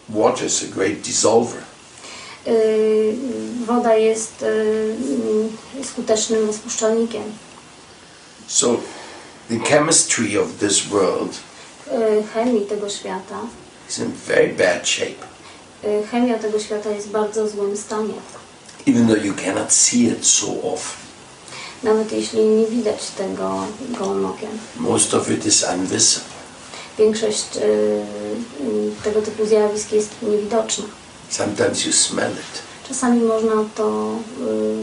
Water 0.10 0.46
is 0.48 0.64
a 0.64 0.68
great 0.76 1.02
dissolver. 1.02 1.62
Y, 2.48 3.16
Woda 3.68 3.96
jest 3.96 4.42
y, 5.82 5.84
skutecznym 5.84 6.48
rozpuszczalnikiem. 6.48 7.24
So 8.48 8.78
the 9.50 9.60
chemistry 9.60 10.42
of 10.42 10.48
this 10.60 10.82
world 10.88 11.32
Chemii 12.34 12.62
tego 12.66 12.90
świata, 12.90 13.36
is 13.90 14.00
in 14.00 14.12
very 14.28 14.50
bad 14.54 14.88
shape. 14.88 15.26
chemia 16.12 16.40
tego 16.40 16.60
świata 16.60 16.90
jest 16.92 17.08
w 17.08 17.12
bardzo 17.12 17.48
złym 17.48 17.78
stanie. 17.78 18.14
Even 18.86 19.08
though 19.08 19.24
you 19.26 19.34
cannot 19.34 19.72
see 19.72 20.08
it 20.08 20.26
so 20.26 20.48
often. 20.48 21.04
Nawet 21.84 22.12
jeśli 22.12 22.40
nie 22.46 22.68
widać 22.68 23.10
tego 23.18 23.64
gołym 24.00 24.26
okiem. 24.26 24.50
Most 24.78 25.14
of 25.14 25.30
it 25.32 25.46
is 25.46 25.66
invisible. 25.76 26.34
Większość 26.98 27.46
y, 27.58 27.60
y, 27.60 28.92
tego 29.04 29.22
typu 29.22 29.46
zjawisk 29.46 29.92
jest 29.92 30.10
niewidoczna. 30.22 30.84
Sometimes 31.30 31.86
you 31.86 31.94
smell 31.94 32.32
it. 32.32 32.62
Czasami 32.88 33.22
można 33.22 33.54
to 33.76 34.16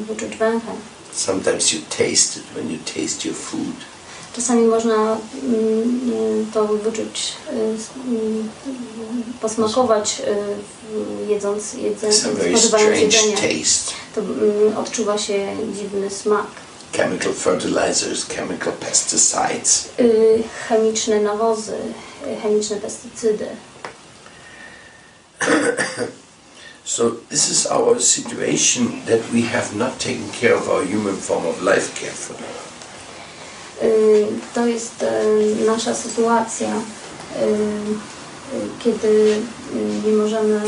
y, 0.00 0.04
wyczuć 0.04 0.36
węchem. 0.36 0.76
Sometimes 1.12 1.72
you 1.72 1.80
taste 1.88 2.40
it 2.40 2.46
when 2.54 2.70
you 2.70 2.78
taste 2.78 3.28
your 3.28 3.38
food. 3.38 3.74
Czasami 4.36 4.66
można 4.66 4.94
mm, 4.94 6.12
y, 6.12 6.46
to 6.54 6.66
wyczuć, 6.66 7.32
y, 7.52 7.52
mm, 8.08 8.48
posmakować 9.40 10.22
y, 11.26 11.32
jedząc, 11.32 11.76
very 12.34 12.50
spożywając 12.50 13.00
jedzenie. 13.00 13.36
To 14.14 14.20
mm, 14.20 14.76
odczuwa 14.76 15.18
się 15.18 15.56
dziwny 15.76 16.10
smak. 16.10 16.46
Chemical 16.92 17.32
fertilizers, 17.32 18.26
chemical 18.26 18.72
pesticides. 18.72 19.88
Y, 20.00 20.42
Chemiczne 20.68 21.20
nawozy, 21.20 21.76
chemiczne 22.42 22.76
pestycydy. 22.76 23.46
So 26.84 27.10
this 27.28 27.48
is 27.48 27.66
our 27.66 28.00
situation 28.00 29.04
that 29.06 29.20
we 29.32 29.42
have 29.42 29.76
not 29.76 30.00
taken 30.00 30.28
care 30.30 30.56
of 30.56 30.68
our 30.68 30.82
human 30.84 31.14
form 31.14 31.46
of 31.46 31.62
life 31.62 31.94
carefully. 31.94 32.59
Y, 33.82 34.26
To 34.54 34.66
jest 34.66 35.02
y, 35.02 35.66
nasza 35.66 35.94
sytuacja, 35.94 36.68
y, 36.68 36.80
kiedy 38.84 39.36
nie 40.06 40.12
możemy. 40.12 40.60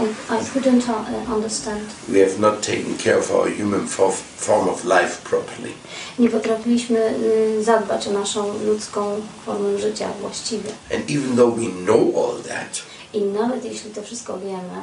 I, 0.00 0.34
I 0.34 0.44
couldn't 0.54 0.82
uh, 0.88 1.32
understand. 1.32 1.80
We 2.08 2.20
have 2.20 2.38
not 2.38 2.60
taken 2.60 2.96
care 3.04 3.18
of 3.18 3.30
our 3.30 3.50
human 3.58 3.88
fo- 3.88 4.12
form 4.38 4.68
of 4.68 4.84
life 4.84 5.16
properly. 5.24 5.70
Nie 6.18 6.28
potrafiliśmy 6.30 7.14
zadbać 7.62 8.08
o 8.08 8.10
naszą 8.12 8.64
ludzką 8.66 9.20
formę 9.46 9.78
życia 9.78 10.08
właściwie. 10.20 10.70
And 10.94 11.10
even 11.10 11.36
though 11.36 11.56
we 11.56 11.66
know 11.84 12.00
all 12.16 12.42
that, 12.42 12.82
I 13.14 13.20
nawet 13.22 13.64
jeśli 13.64 13.90
to 13.90 14.02
wszystko 14.02 14.38
wiemy, 14.38 14.80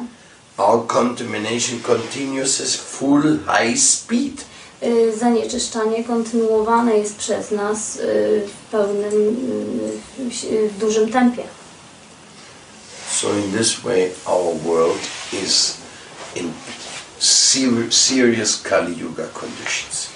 our 0.58 0.88
contamination 0.88 1.80
continues 1.84 2.62
at 2.62 2.68
full 2.82 3.24
high 3.48 3.78
speed. 3.80 4.34
Y, 4.86 5.18
zanieczyszczanie 5.18 6.04
kontynuowane 6.04 6.98
jest 6.98 7.16
przez 7.16 7.52
nas 7.52 7.96
y, 7.96 8.00
w 8.48 8.72
pełnym, 8.72 9.38
y, 10.20 10.70
w, 10.70 10.78
dużym 10.78 11.12
tempie. 11.12 11.44
So 13.12 13.28
in 13.34 13.58
this 13.58 13.80
way, 13.80 14.12
our 14.26 14.56
world 14.66 15.00
is 15.44 15.74
in 16.36 16.52
ser- 17.20 17.92
serious 17.94 18.62
Kali 18.62 18.98
Yuga 18.98 19.24
conditions. 19.42 20.08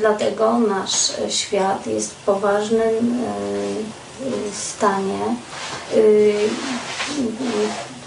Dlatego 0.00 0.58
nasz 0.58 1.12
świat 1.28 1.86
jest 1.86 2.10
w 2.10 2.14
poważnym 2.14 3.18
stanie 4.52 5.36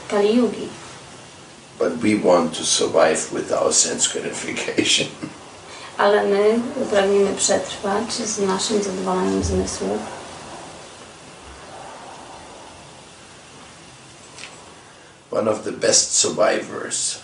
Kali 0.09 0.35
Yugi. 0.35 0.67
But 1.79 1.97
we 2.03 2.15
want 2.15 2.53
to 2.55 2.63
survive 2.63 3.31
with 3.33 3.51
our 3.51 3.71
sense 3.71 4.07
gratification. 4.07 5.07
Ale 5.97 6.23
my 6.23 6.59
pragniemy 6.91 7.35
przetrwać 7.35 8.13
z 8.13 8.39
naszym 8.39 8.83
zadowaleniem 8.83 9.43
zmysłów. 9.43 9.99
One 15.31 15.51
of 15.51 15.63
the 15.63 15.71
best 15.71 16.17
survivors 16.17 17.19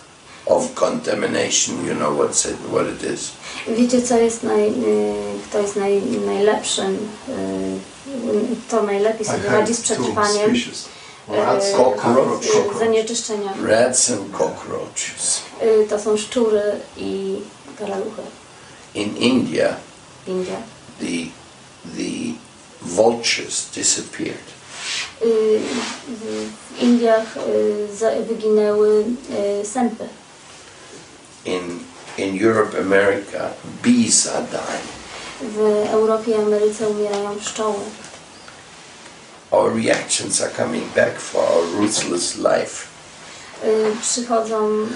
of 0.46 0.74
contamination, 0.74 1.86
you 1.86 1.94
know 1.94 2.18
what's 2.18 2.50
it, 2.50 2.56
what 2.72 2.86
it 2.86 3.02
is? 3.14 3.30
Wiecie, 3.68 4.02
co 4.02 4.18
jest 4.18 4.42
naj, 4.42 4.68
y, 4.68 5.14
kto 5.48 5.58
jest 5.58 5.76
naj, 5.76 6.02
najlepszym, 6.26 7.08
y, 7.28 8.56
kto 8.68 8.82
najlepiej 8.82 9.26
sobie 9.26 9.48
radzi 9.48 9.74
z 9.74 9.80
przetrwaniem 9.80 10.54
Rats, 11.28 11.66
y, 11.68 11.72
cockroach, 11.76 12.42
y, 12.74 12.78
zanieczyszczenia? 12.78 13.54
Rats 13.66 14.10
and 14.10 14.32
cockroaches. 14.38 15.40
Y, 15.62 15.86
To 15.88 15.98
są 16.00 16.16
szczury 16.16 16.62
i 16.96 17.36
karaluchy 17.78 18.22
In 18.94 19.16
India, 19.16 19.76
w 20.24 20.28
Indiach. 20.28 20.62
the, 21.00 21.30
the 21.96 22.32
vultures 22.82 23.66
disappeared. 23.74 24.46
Y, 25.22 25.60
w- 26.08 26.82
Indiach 26.82 27.36
y, 27.36 28.22
wyginęły 28.28 29.04
y, 29.62 29.66
sępy. 29.66 30.08
In, 31.44 31.78
in 32.18 32.46
Europe, 32.46 32.78
America, 32.80 33.50
bees 33.82 34.26
are 34.26 34.46
dying. 34.50 34.86
W 35.54 35.86
Europie 35.92 36.30
i 36.32 36.34
Ameryce 36.34 36.88
umierają 36.88 37.36
pszczoły. 37.36 37.78
Our 39.52 39.70
reactions 39.70 40.40
are 40.40 40.50
coming 40.50 40.88
back 40.94 41.14
for 41.18 41.40
our 41.40 41.62
ruthless 41.80 42.36
life. 42.38 42.86
Y, 43.64 43.96
Przychodzą 44.02 44.68
y, 44.68 44.86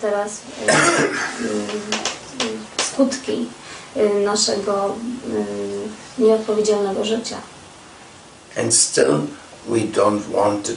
teraz 0.00 0.40
y, 2.78 2.82
skutki 2.82 3.46
naszego 4.24 4.94
nieodpowiedzialnego 6.18 7.04
życia. 7.04 7.36
And 8.58 8.74
still, 8.74 9.26
we 9.68 9.80
don't 9.80 10.22
want 10.32 10.66
to 10.66 10.72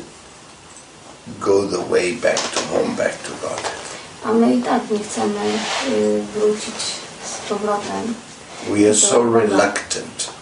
go 1.40 1.68
the 1.68 1.82
way 1.90 2.14
back 2.14 2.38
to 2.38 2.60
home, 2.62 2.96
back 2.96 3.14
to 3.24 3.30
God. 3.42 3.62
A 4.26 4.34
my 4.34 4.54
i 4.56 4.62
tak 4.64 4.90
nie 4.92 5.00
chcemy 5.00 5.60
wrócić 6.36 6.76
z 7.26 7.50
powrotem. 7.50 8.14
We 8.70 8.86
are 8.88 8.96
so 8.96 9.24
reluctant. 9.24 10.39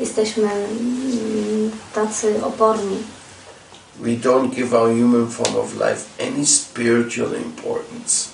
Jesteśmy 0.00 0.48
mm, 0.52 1.70
tacy 1.94 2.44
oporni. 2.44 2.96
We 4.00 4.10
don't 4.10 4.54
give 4.54 4.74
our 4.74 4.90
human 4.90 5.30
form 5.30 5.56
of 5.56 5.74
life 5.74 6.04
any 6.18 6.46
spiritual 6.46 7.34
importance. 7.34 8.28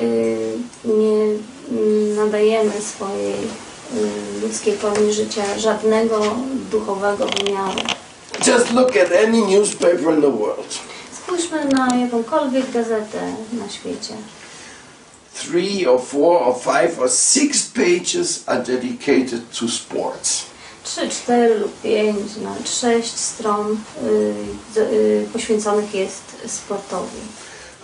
Y, 0.00 0.58
nie 0.84 1.24
mm, 1.70 2.16
nadajemy 2.16 2.72
swojej 2.80 3.34
y, 3.34 4.40
ludzkiej 4.42 4.76
formie 4.76 5.12
życia 5.12 5.58
żadnego 5.58 6.36
duchowego 6.70 7.26
wymiaru. 7.26 7.80
Just 8.46 8.72
look 8.72 8.96
at 8.96 9.12
any 9.24 9.46
newspaper 9.46 10.14
in 10.14 10.20
the 10.20 10.30
world. 10.30 10.78
Spójrzmy 11.12 11.64
na 11.64 11.96
jakąkolwiek 11.96 12.70
gazetę 12.70 13.34
na 13.52 13.68
świecie. 13.68 14.14
Three 15.34 15.86
or 15.86 16.00
four 16.00 16.42
or 16.42 16.54
five 16.54 16.98
or 16.98 17.10
six 17.10 17.66
pages 17.66 18.42
are 18.46 18.62
dedicated 18.62 19.50
to 19.60 19.68
sports. 19.68 20.55
Trzy, 20.86 21.08
cztery 21.08 21.58
lub 21.58 21.80
pięć, 21.82 22.36
nawet 22.42 22.68
sześć 22.70 23.16
stron 23.16 23.72
y, 23.72 24.34
z- 24.74 24.76
y, 24.76 25.26
poświęconych 25.32 25.94
jest 25.94 26.22
sportowi. 26.46 27.18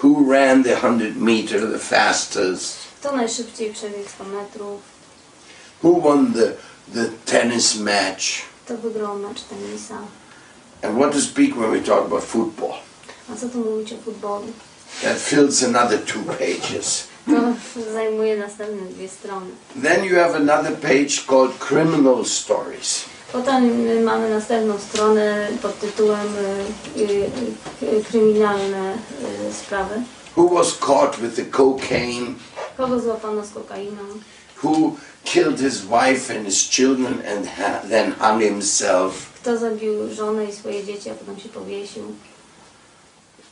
Who 0.02 0.32
ran 0.32 0.64
the 0.64 0.76
100 0.76 0.88
meter 1.16 1.60
the 1.72 1.78
fastest? 1.78 2.76
Kto 3.00 3.16
najszybciej 3.16 3.72
przebiegł 3.72 4.08
100 4.08 4.24
metrów, 4.24 4.80
Who 5.84 6.00
won 6.00 6.32
the, 6.34 6.52
the 6.94 7.10
tennis 7.26 7.76
match? 7.76 8.24
kto 8.64 8.76
wygrał 8.76 9.18
mecz 9.18 9.42
tenisa. 9.42 9.98
And 10.82 10.96
what 10.98 11.12
to 11.12 11.20
speak 11.20 11.54
when 11.56 11.70
we 11.70 11.80
talk 11.80 12.06
about 12.06 12.24
football? 12.24 12.72
A 13.32 13.36
co 13.36 13.48
tu 13.48 13.58
mówić 13.58 13.92
o 13.92 13.96
futbolu? 14.04 14.46
That 15.02 15.18
fills 15.18 15.62
another 15.62 15.98
two 16.04 16.18
pages. 16.38 17.04
To 17.26 17.92
zajmuje 17.92 18.36
następne 18.36 18.86
dwie 18.90 19.08
strony. 19.08 19.46
Then 19.82 20.04
you 20.04 20.16
have 20.16 20.34
another 20.36 20.76
page 20.76 21.26
called 21.26 21.58
Criminal 21.58 22.24
Stories. 22.24 23.04
Potem 23.32 23.64
mamy 24.04 24.30
następną 24.30 24.78
stronę 24.78 25.48
pod 25.62 25.78
tytułem 25.80 26.26
y, 26.96 27.00
y, 27.00 27.30
y, 27.82 28.04
Kryminalne 28.10 28.98
sprawy. 29.52 29.94
Who 30.36 30.48
was 30.48 30.78
caught 30.78 31.20
with 31.20 31.36
the 31.36 31.44
cocaine? 31.44 32.34
Kogo 32.76 33.00
złapano 33.00 33.44
z 33.44 33.50
kokainą? 33.50 34.02
Who 34.62 34.96
killed 35.24 35.60
his 35.60 35.80
wife 35.80 36.36
and 36.36 36.46
his 36.46 36.68
children 36.70 37.22
and 37.32 37.48
then 37.88 38.12
hung 38.20 38.42
himself? 38.42 39.12
Kto 39.42 39.58
zabił 39.58 40.14
żonę 40.14 40.44
i 40.44 40.52
swoje 40.52 40.84
dzieci, 40.84 41.10
a 41.10 41.14
potem 41.14 41.40
się 41.40 41.48
powiesił? 41.48 42.02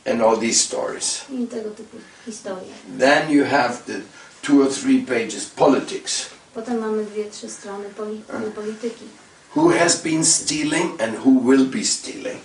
And 0.05 0.21
all 0.21 0.37
these 0.37 0.59
stories. 0.63 1.21
I 1.29 1.47
tego 1.47 1.69
typu 1.69 1.97
historie. 2.25 2.73
Then 2.99 3.29
you 3.31 3.45
have 3.45 3.73
the 3.85 4.01
two 4.41 4.63
or 4.63 4.69
three 4.69 4.99
pages 5.05 5.45
politics. 5.45 6.29
Potem 6.53 6.79
mamy 6.79 7.05
dwie, 7.05 7.29
trzy 7.31 7.49
strony 7.49 7.89
poli 7.89 8.23
polityki. 8.55 9.05
Who 9.55 9.69
has 9.69 10.01
been 10.01 10.25
stealing 10.25 11.01
and 11.01 11.15
who 11.25 11.31
will 11.43 11.65
be 11.65 11.83
stealing? 11.83 12.39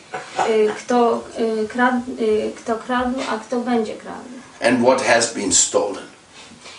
Y, 0.48 0.68
Kto, 0.78 1.24
y, 1.38 1.68
krad, 1.68 1.94
y, 2.18 2.52
kto 2.56 2.76
kradł, 2.76 3.20
a 3.28 3.38
kto 3.38 3.60
będzie 3.60 3.96
kradł? 3.96 4.28
And 4.60 4.80
what 4.82 5.02
has 5.02 5.34
been 5.34 5.52
stolen? 5.52 6.04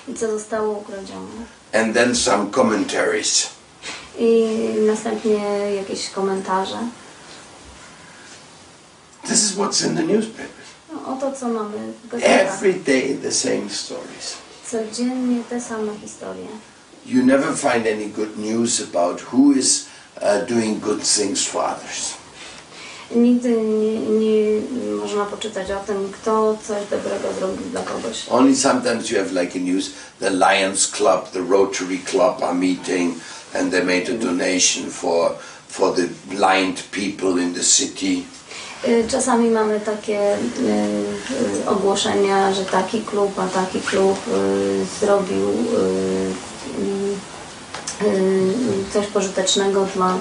I 0.08 0.14
co 0.14 0.28
zostało 0.40 0.78
ukradzione? 0.78 1.46
And 1.74 1.94
then 1.94 2.16
some 2.16 2.52
commentaries. 2.52 3.48
I 4.20 4.48
następnie 4.88 5.36
jakieś 5.76 6.10
komentarze. 6.10 6.78
This 9.28 9.44
is 9.44 9.56
what's 9.56 9.82
in 9.88 9.96
the 9.96 10.04
newspapers. 10.04 10.67
No, 11.08 11.14
oto 11.14 11.32
co 11.32 11.48
mamy 11.48 11.94
w 12.04 12.08
gazetach. 12.08 12.54
Every 12.54 12.74
day 12.74 13.18
the 13.24 13.32
same 13.32 13.70
stories. 13.70 14.38
Codziennie 14.72 15.44
te 15.50 15.62
same 15.62 15.98
historie. 16.02 16.48
You 17.06 17.26
never 17.26 17.56
find 17.56 17.88
any 17.88 18.08
good 18.08 18.38
news 18.38 18.82
about 18.82 19.22
who 19.22 19.54
is 19.54 19.88
uh, 20.22 20.46
doing 20.48 20.80
good 20.80 21.02
things 21.04 21.46
for 21.46 21.64
others. 21.64 22.14
Nigdy 23.16 23.50
nie, 23.50 24.00
nie 24.00 24.62
można 25.02 25.26
poczytać 25.26 25.72
o 25.72 25.80
tym, 25.80 26.10
kto 26.12 26.58
coś 26.68 26.84
dobrego 26.90 27.34
zrobił 27.40 27.70
dla 27.72 27.82
kogoś. 27.82 28.26
Only 28.30 28.56
sometimes 28.56 29.10
you 29.10 29.18
have 29.18 29.42
like 29.42 29.60
a 29.60 29.62
news, 29.62 29.92
the 30.20 30.30
Lions 30.30 30.88
Club, 30.88 31.32
the 31.32 31.42
Rotary 31.50 31.98
Club 31.98 32.44
are 32.44 32.54
meeting 32.54 33.16
and 33.56 33.72
they 33.72 33.84
made 33.84 34.10
a 34.10 34.18
donation 34.26 34.90
for, 34.92 35.32
for 35.68 35.96
the 35.96 36.08
blind 36.36 36.84
people 36.92 37.42
in 37.42 37.54
the 37.54 37.64
city. 37.64 38.26
Y, 38.86 39.08
Czasami 39.08 39.50
mamy 39.50 39.80
takie 39.80 40.34
y, 40.34 40.38
y, 41.62 41.70
ogłoszenia, 41.70 42.54
że 42.54 42.66
taki 42.66 43.02
klub, 43.02 43.40
a 43.40 43.48
taki 43.48 43.82
klub 43.82 44.20
zrobił 45.00 45.50
coś 48.94 49.08
pożytecznego 49.08 49.88
dla 49.96 50.18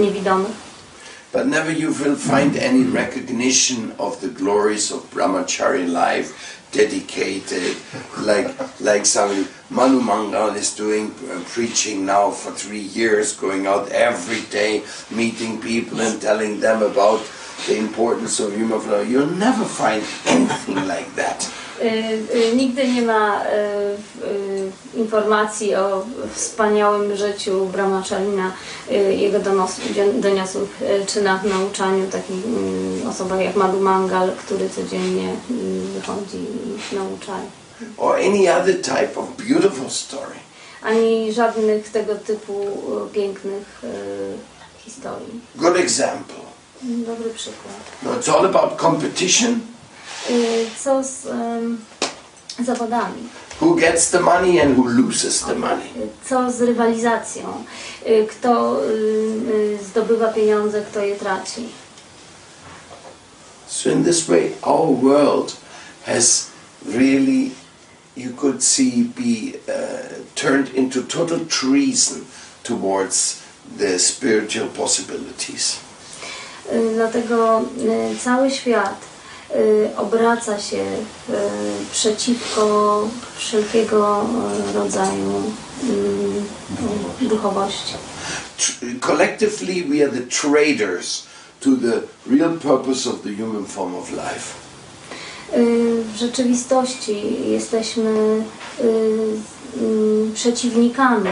Niewidomych. 0.00 0.68
But 1.32 1.46
never 1.46 1.70
you 1.70 1.92
will 1.92 2.16
find 2.16 2.56
any 2.56 2.84
recognition 2.84 3.92
of 3.98 4.20
the 4.20 4.28
glories 4.28 4.92
of 4.92 5.10
brahmachari 5.10 5.86
life 5.86 6.32
dedicated 6.72 7.76
like 8.18 8.48
like 8.80 9.06
somebody 9.06 9.46
Manu 9.70 10.00
Mangal 10.00 10.56
is 10.56 10.74
doing 10.74 11.12
uh, 11.30 11.40
preaching 11.54 12.06
now 12.06 12.30
for 12.30 12.52
three 12.52 12.80
years 12.80 13.34
going 13.36 13.66
out 13.66 13.90
every 13.90 14.40
day 14.50 14.82
meeting 15.10 15.60
people 15.60 16.00
and 16.00 16.20
telling 16.20 16.60
them 16.60 16.82
about 16.82 17.20
the 17.66 17.76
importance 17.76 18.40
of 18.44 18.52
human 18.54 18.80
flow 18.80 19.02
you'll 19.02 19.36
never 19.38 19.64
find 19.64 20.02
anything 20.26 20.76
like 20.86 21.10
that 21.16 21.48
Y, 21.82 21.86
y, 22.34 22.56
Nigdy 22.56 22.88
nie 22.88 23.02
ma 23.02 23.42
y, 24.94 24.98
informacji 24.98 25.74
o 25.74 26.06
wspaniałym 26.34 27.16
życiu 27.16 27.66
Brahmacharina, 27.66 28.52
jego 29.10 29.38
doniosłych 30.20 30.80
czynach, 31.06 31.44
nauczaniu 31.44 32.06
takich 32.10 32.44
y, 33.04 33.08
osobach 33.08 33.40
jak 33.40 33.56
Madhu 33.56 33.80
Mangal, 33.80 34.30
który 34.38 34.70
codziennie 34.70 35.32
y, 35.50 35.80
wychodzi 35.94 36.38
i 36.92 36.96
naucza. 36.96 37.32
or 37.96 38.16
any 38.16 38.48
other 38.48 38.82
type 38.82 39.16
of 39.16 39.26
beautiful 39.48 39.90
story 39.90 40.34
Ani 40.82 41.32
żadnych 41.32 41.88
tego 41.90 42.14
typu 42.14 42.52
pięknych 43.12 43.82
historii. 44.78 45.40
good 45.56 45.76
example 45.76 46.47
Dobry 46.82 47.30
przykład. 47.34 47.74
no, 48.02 48.10
it's 48.14 48.28
all 48.28 48.46
about 48.46 48.76
competition 48.80 49.60
Y, 50.30 50.66
Co 50.84 51.04
z 51.04 51.26
ym, 51.26 51.78
zawodami? 52.64 53.22
who 53.60 53.76
gets 53.80 54.10
the 54.10 54.20
money 54.20 54.60
and 54.60 54.78
who 54.78 54.88
loses 54.88 55.40
the 55.40 55.54
money 55.54 55.90
Co 56.28 56.50
z 56.52 56.60
rywalizacją? 56.60 57.64
Y, 58.06 58.26
Kto 58.30 58.80
y, 58.84 58.90
y, 59.54 59.78
zdobywa 59.84 60.28
pieniądze, 60.32 60.82
kto 60.82 61.00
je 61.00 61.16
traci? 61.16 61.68
So 63.68 63.90
in 63.90 64.04
this 64.04 64.28
way, 64.28 64.52
our 64.62 64.88
world 65.04 65.56
has 66.06 66.46
really, 66.86 67.50
you 68.16 68.30
could 68.36 68.62
see, 68.64 69.04
be 69.16 69.58
uh, 69.68 69.74
turned 70.34 70.74
into 70.74 71.02
total 71.02 71.38
treason 71.46 72.24
towards 72.62 73.36
the 73.78 73.98
spiritual 73.98 74.68
possibilities. 74.68 75.76
Y, 76.72 76.94
Dlatego 76.94 77.60
y, 77.60 78.18
cały 78.18 78.50
świat 78.50 79.00
y, 79.50 79.90
obraca 79.96 80.60
się 80.60 80.84
przeciwko 81.92 83.08
wszelkiego 83.36 84.26
rodzaju 84.74 85.42
duchowości. 87.20 87.94
Collectively, 89.00 89.84
we 89.84 90.04
are 90.04 90.12
the 90.12 90.26
traitors 90.26 91.26
to 91.60 91.70
the 91.70 92.00
real 92.36 92.58
purpose 92.58 93.10
of 93.10 93.22
the 93.22 93.30
human 93.30 93.64
form 93.64 93.94
of 93.94 94.10
life. 94.10 94.54
W 96.12 96.16
rzeczywistości 96.16 97.50
jesteśmy 97.50 98.42
przeciwnikami 100.34 101.30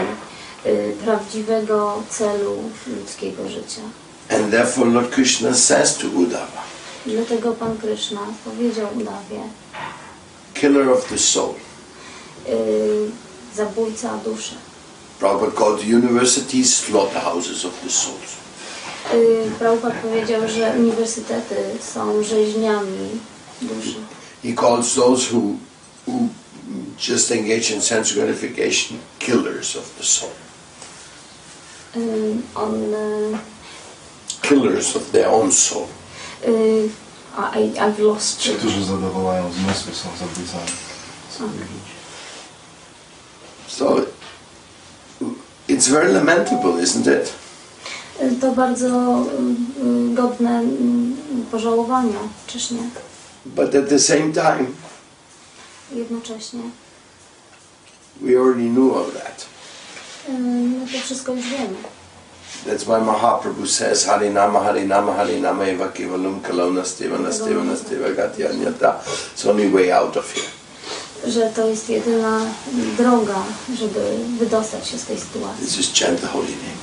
prawdziwego 1.05 2.03
celu 2.09 2.55
ludzkiego 2.87 3.49
życia. 3.49 3.81
And 4.29 4.51
therefore, 4.51 4.85
Lord 4.87 5.11
Krishna 5.11 5.53
says 5.53 5.97
to 5.97 6.07
Uddhava, 6.07 6.61
Dlatego 7.05 7.53
Pan 7.53 7.77
Kryszna 7.77 8.21
powiedział 8.45 8.87
Udawie, 8.95 9.41
killer 10.53 10.89
of 10.89 11.05
the 11.09 11.17
soul. 11.17 11.53
y, 12.49 13.11
zabójca 13.55 14.17
duszy. 14.25 14.55
Prabhupada 15.19 15.51
called 15.57 15.79
the 15.79 15.95
universities 15.97 16.75
slaughterhouses 16.75 17.65
of 17.65 17.73
the 17.83 17.89
souls. 17.89 18.37
Y, 19.13 19.51
Prabhupada 19.59 19.95
powiedział, 20.01 20.41
że 20.47 20.73
uniwersytety 20.79 21.55
są 21.95 22.23
rzeźniami 22.23 23.09
duszy. 23.61 23.95
He 24.43 24.53
calls 24.53 24.93
those 24.95 25.33
who, 25.33 25.41
who 26.07 26.27
just 27.09 27.31
engage 27.31 27.71
in 27.75 27.81
sense 27.81 28.13
gratification 28.13 28.97
killers 29.19 29.75
of 29.75 29.89
the 29.97 30.03
soul, 30.03 30.31
Y, 31.95 32.35
On... 32.55 32.73
killers 34.41 34.95
of 34.95 35.11
their 35.11 35.27
own 35.27 35.51
soul. 35.51 35.87
y, 36.47 36.89
I, 37.55 37.71
I've 37.79 37.99
lost 37.99 38.39
Ci, 38.39 38.49
którzy 38.49 38.85
zadowalają 38.85 39.51
zmysły, 39.51 39.93
są 39.93 40.09
zabójcami 40.19 40.71
swoich 41.29 41.51
ludzi. 41.51 41.97
So 43.67 43.95
it's 45.67 45.87
very 45.89 46.13
lamentable, 46.13 46.81
isn't 46.83 47.07
it? 47.21 47.33
To 48.41 48.51
bardzo 48.51 48.87
y, 48.87 50.15
godne 50.15 50.63
y, 50.63 51.51
pożałowania, 51.51 52.19
czyż 52.47 52.71
nie? 52.71 52.89
But 53.45 53.75
at 53.75 53.89
the 53.89 53.99
same 53.99 54.33
time, 54.33 54.65
Jednocześnie. 55.91 56.59
we 58.21 58.37
already 58.39 58.69
knew 58.69 58.97
all 58.97 59.11
that. 59.11 59.45
y, 60.29 60.31
My 60.39 60.87
to 60.91 60.97
wszystko 61.05 61.33
już 61.33 61.45
wiemy. 61.45 61.77
That's 62.65 62.85
why 62.85 62.99
Mahaprabhu 62.99 63.67
says 63.67 64.05
Harinama 64.07 64.59
Harinama 64.65 65.15
Harinama 65.15 65.67
eva 65.67 65.87
kevalam 65.89 66.41
kalona 66.41 66.83
stevana 66.83 67.31
stevana 67.31 67.75
steva 67.75 68.09
gatyanyata. 68.15 68.99
It's 69.33 69.45
only 69.45 69.69
way 69.69 69.91
out 69.91 70.17
of 70.17 70.31
here. 70.33 70.47
Że 71.27 71.49
to 71.55 71.67
jest 71.67 71.89
jedyna 71.89 72.41
droga, 72.97 73.43
żeby 73.79 74.17
wydostać 74.39 74.87
się 74.87 74.97
z 74.97 75.05
tej 75.05 75.19
sytuacji. 75.19 75.65
This 75.65 75.77
is 75.77 75.99
chant 75.99 76.21
the 76.21 76.27
holy 76.27 76.47
name. 76.47 76.77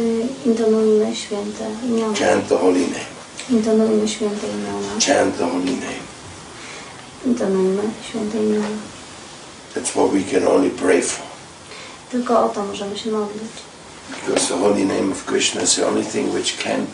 Y, 0.00 0.26
Intonujmy 0.46 1.16
święte 1.16 1.64
imiona. 1.84 2.14
Chant 2.18 2.48
the 2.48 2.56
holy 2.56 2.80
name. 2.80 3.06
Intonujmy 3.50 4.08
święte 4.08 4.46
imiona. 4.46 4.88
Chant 5.06 5.38
the 5.38 5.44
holy 5.44 5.72
name. 5.72 6.02
Intonujmy 7.26 7.82
święte 8.10 8.38
imiona. 8.38 8.76
That's 9.74 9.90
what 9.90 10.10
we 10.12 10.22
can 10.22 10.48
only 10.48 10.70
pray 10.70 11.02
for. 11.02 11.26
Tylko 12.10 12.44
o 12.44 12.48
to 12.48 12.62
możemy 12.64 12.98
się 12.98 13.10
modlić. 13.10 13.52
Because 14.10 14.48
the 14.48 14.56
holy 14.56 14.84
name 14.84 15.12
of 15.12 15.26
Krishna 15.26 15.62
is 15.62 15.76
the 15.76 15.86
only 15.86 16.04
thing 16.04 16.32
which 16.34 16.58
can 16.58 16.86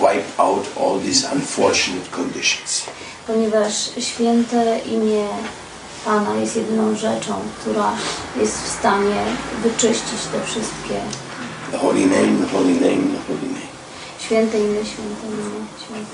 wipe 0.00 0.26
out 0.38 0.66
all 0.76 0.98
these 0.98 1.24
unfortunate 1.32 2.10
conditions. 2.10 2.84
Ponieważ 3.26 3.72
święte 3.98 4.78
imię 4.78 5.26
Pana 6.04 6.34
jest 6.34 6.56
jedyną 6.56 6.96
rzeczą, 6.96 7.34
która 7.60 7.92
jest 8.36 8.62
w 8.62 8.68
stanie 8.78 9.24
wyczyścić 9.62 10.20
te 10.32 10.44
wszystkie 10.46 11.00
The 11.70 11.78
holy 11.78 12.06
name, 12.06 12.46
the 12.46 12.52
holy 12.52 12.74
name, 12.74 13.02
the 13.16 13.22
holy 13.26 13.48
name. 13.48 13.66
święte 14.18 14.58
imię, 14.58 14.84
święte 14.84 15.26
imię, 15.26 15.66
święte. 15.86 16.10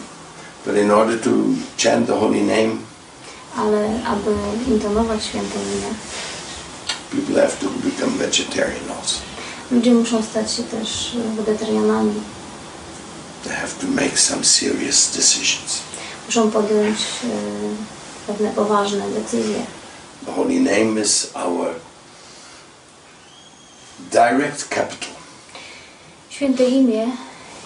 But 0.67 0.77
in 0.77 0.91
order 0.91 1.21
to 1.21 1.31
chant 1.83 2.07
the 2.07 2.15
holy 2.21 2.41
name, 2.43 2.77
Ale 3.57 4.01
aby 4.07 4.31
intonować 4.69 5.25
święte 5.25 5.59
imię, 5.59 5.95
people 7.11 7.43
have 7.43 7.57
to 7.61 7.67
become 7.85 8.13
vegetarian 8.19 8.91
also. 9.01 9.32
Ludzie 9.73 9.95
muszą 9.95 10.23
stać 10.23 10.53
się 10.53 10.63
też 10.63 11.17
wegetarianami. 11.37 12.15
They 13.45 13.53
have 13.53 13.73
to 13.81 13.87
make 13.87 14.19
some 14.19 14.45
serious 14.45 15.17
decisions. 15.17 15.79
Muszą 16.27 16.51
podjąć 16.51 16.99
e, 16.99 17.29
pewne 18.27 18.51
poważne 18.51 19.11
decyzje. 19.11 19.67
The 20.27 20.33
holy 20.33 20.61
name 20.61 21.01
is 21.01 21.31
our 21.35 21.75
direct 24.11 24.69
capital. 24.69 25.11
Święte 26.31 26.65
imię 26.65 27.07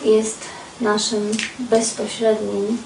jest 0.05 0.39
naszym 0.81 1.31
bezpośrednim 1.59 2.79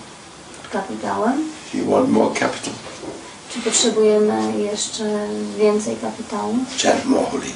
kapitałem. 0.73 1.49
You 1.75 1.91
want 1.91 2.11
more 2.11 2.35
capital? 2.35 2.75
Czy 3.53 3.61
potrzebujemy 3.61 4.59
jeszcze 4.59 5.29
więcej 5.59 5.97
kapitału? 5.97 6.55
Chant 6.83 7.05
more 7.05 7.27
holy 7.27 7.47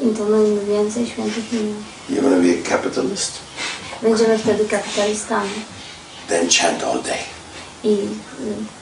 Intonujmy 0.00 0.64
więcej 0.66 1.06
świętych 1.06 1.52
imion. 1.52 1.82
You're 2.10 2.22
going 2.22 2.34
to 2.36 2.42
be 2.42 2.68
a 2.68 2.76
capitalist? 2.78 3.32
Będziemy 4.02 4.38
wtedy 4.38 4.64
kapitalistami 4.64 5.50
Then 6.28 6.48
chant 6.50 6.82
all 6.84 7.02
day. 7.02 7.18
i 7.84 7.96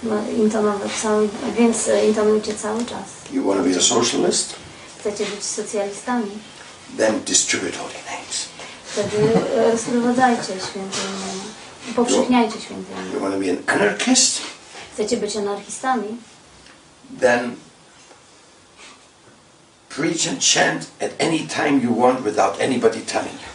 no, 0.03 0.15
intonować 0.39 0.93
cały, 1.03 1.29
więc 1.59 1.89
y, 1.89 2.07
intonujcie 2.07 2.55
cały 2.55 2.85
czas. 2.85 3.05
You 3.33 3.45
want 3.45 3.63
to 3.63 3.69
be 3.69 3.77
a 3.77 3.81
socialist? 3.83 4.55
Chcecie 5.01 5.27
być 5.27 5.45
socjalistami? 5.45 6.31
Then 6.97 7.21
distribute 7.21 7.77
holy 7.79 7.95
names. 8.11 8.47
Wtedy 8.85 9.17
y, 9.69 9.71
rozprowadzajcie 9.73 10.43
święte 10.43 10.99
imiona. 10.99 11.45
Upowszechniajcie 11.91 12.61
święte 12.61 12.93
imiona. 12.93 13.15
You 13.15 13.21
want 13.21 13.35
to 13.35 13.41
be 13.41 13.51
an 13.51 13.81
anarchist? 13.83 14.41
Chcecie 14.95 15.17
być 15.17 15.37
anarchistami? 15.37 16.09
Then 17.21 17.57
preach 19.97 20.27
and 20.27 20.39
chant 20.53 20.91
at 21.01 21.13
any 21.19 21.47
time 21.47 21.81
you 21.81 21.91
want 21.93 22.25
without 22.25 22.61
anybody 22.61 23.01
telling 23.01 23.33
you. 23.33 23.49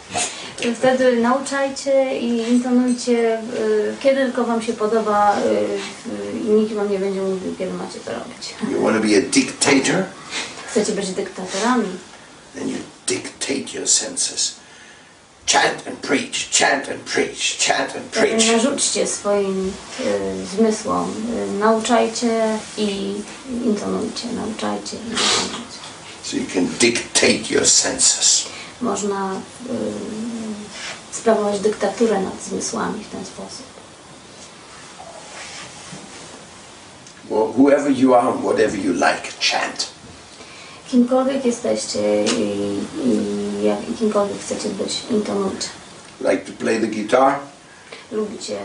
Wtedy 0.74 1.16
nauczajcie 1.16 2.18
i 2.18 2.50
intonujcie, 2.50 3.38
y, 3.58 3.96
kiedy 4.00 4.24
tylko 4.24 4.44
Wam 4.44 4.62
się 4.62 4.72
podoba 4.72 5.36
y, 5.38 5.40
y, 5.48 6.40
i 6.40 6.48
nikt 6.48 6.72
Wam 6.72 6.90
nie 6.90 6.98
będzie 6.98 7.20
mówił, 7.22 7.54
kiedy 7.58 7.72
macie 7.72 8.00
to 8.00 8.12
robić. 8.12 8.54
You 8.70 8.82
want 8.82 8.96
to 8.96 9.02
be 9.08 9.16
a 9.16 9.20
dictator? 9.20 10.04
Chcecie 10.66 10.92
być 10.92 11.10
dyktatorami? 11.10 11.88
Then 12.54 12.68
you 12.68 12.76
dictate 13.06 13.74
your 13.78 13.88
senses. 13.88 14.54
Chant 15.46 15.86
and 15.86 15.96
preach, 15.98 16.50
chant 16.58 16.88
and 16.88 17.00
preach, 17.00 17.58
chant 17.66 17.96
and 17.96 18.04
preach. 18.04 18.52
narzućcie 18.52 19.06
swoim 19.06 19.72
y, 20.00 20.46
zmysłom, 20.56 21.14
y, 21.48 21.58
nauczajcie 21.58 22.58
i 22.78 23.14
intonujcie, 23.64 24.28
nauczajcie 24.32 24.96
i 24.96 25.10
intonujcie. 25.10 25.81
So 26.22 26.36
you 26.36 26.46
can 26.54 26.66
dictate 26.78 27.50
your 27.54 27.66
senses. 27.66 28.46
Można 28.80 29.32
y, 29.34 29.36
sprawować 31.12 31.60
dyktaturę 31.60 32.20
nad 32.20 32.42
zmysłami 32.42 33.04
w 33.04 33.08
ten 33.08 33.24
sposób. 33.24 33.66
Well, 37.30 37.46
whoever 37.56 37.90
you 37.90 38.14
are, 38.14 38.32
whatever 38.32 38.76
you 38.78 38.92
like, 38.92 39.28
chant. 39.40 39.86
Kimkolwiek 40.90 41.44
jesteście 41.44 42.24
i, 42.24 42.78
i, 43.04 43.62
jak, 43.64 43.88
i 43.88 43.92
kimkolwiek 43.94 44.40
chcecie 44.40 44.68
być, 44.68 45.02
intonujcie. 45.10 45.68
Like 46.20 46.36
to 46.38 46.52
play 46.52 46.80
the 46.80 46.86
guitar? 46.86 47.38
Lubicie 48.12 48.58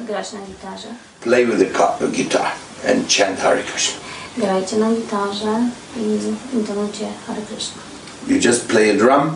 y, 0.00 0.04
grać 0.06 0.32
na 0.32 0.38
gitarze? 0.40 0.88
Play 1.20 1.46
with 1.46 1.58
the 1.58 1.78
co- 1.78 2.08
guitar 2.08 2.46
and 2.88 3.12
chant 3.12 3.38
Hare 3.40 3.62
Krishna. 3.62 4.00
Grajcie 4.36 4.76
na 4.76 4.90
gitarze 4.92 5.68
i 5.96 6.18
intonujcie 6.56 7.06
Hare 7.26 7.42
Krishna. 7.42 7.82
You 8.28 8.36
just 8.50 8.66
play 8.66 8.90
a 8.90 8.94
drum, 8.94 9.30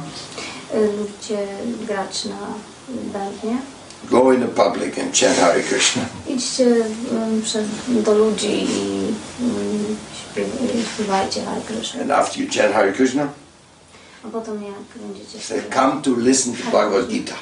Y, 0.74 0.88
Lubicie 0.98 1.46
grać 1.87 2.24
na 2.24 2.37
bębnie? 2.88 3.59
go 4.11 4.32
in 4.32 4.40
the 4.40 4.48
public 4.48 4.98
and 4.98 5.14
chant 5.18 5.37
Hare 5.38 5.62
Krishna. 5.62 6.02
Idźcie 6.35 6.66
przed, 7.44 7.66
do 7.88 8.14
ludzi 8.14 8.64
i 8.64 9.14
śpiew- 10.35 10.76
i 10.80 10.85
śpiewajcie 10.94 11.44
Hare 11.44 11.61
Krishna. 11.61 12.00
And 12.02 12.11
after 12.11 12.42
you 12.42 12.48
chant 12.52 12.74
Hare 12.74 12.92
Krishna, 12.92 13.28
A 14.24 14.28
potem 14.28 14.62
jak 14.62 15.02
będziecie 15.02 15.38
say, 15.40 15.62
come 15.74 16.02
to 16.02 16.11
listen 16.16 16.54
to 16.56 16.70
Bhagavad 16.70 17.09
Gita. 17.09 17.35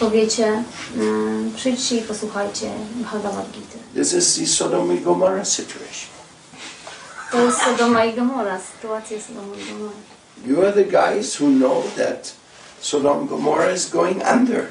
powiecie, 0.00 0.64
y, 0.96 1.50
przyjdźcie 1.56 1.96
i 1.96 2.02
posłuchajcie 2.02 2.70
Bhagavad 2.94 3.46
Gita. 3.52 3.78
This 3.94 4.12
is 4.12 4.34
the 4.38 4.46
Sodom 4.46 4.90
and 4.90 5.02
Gomorrah 5.02 5.46
situation. 5.48 6.19
To 7.30 7.38
jest 7.44 7.58
Sodoma 7.62 8.04
i 8.04 8.14
Gomora, 8.14 8.60
sytuacja 8.72 9.16
Sodoma 9.20 9.56
i 9.56 9.72
Gomora. 9.72 9.92
You 10.46 10.62
are 10.62 10.72
the 10.72 10.84
guys 10.84 11.40
who 11.40 11.46
know 11.50 11.82
that 11.96 12.32
Sodom 12.80 13.18
and 13.18 13.28
Gomorrah 13.28 13.74
is 13.74 13.90
going 13.90 14.22
under. 14.34 14.66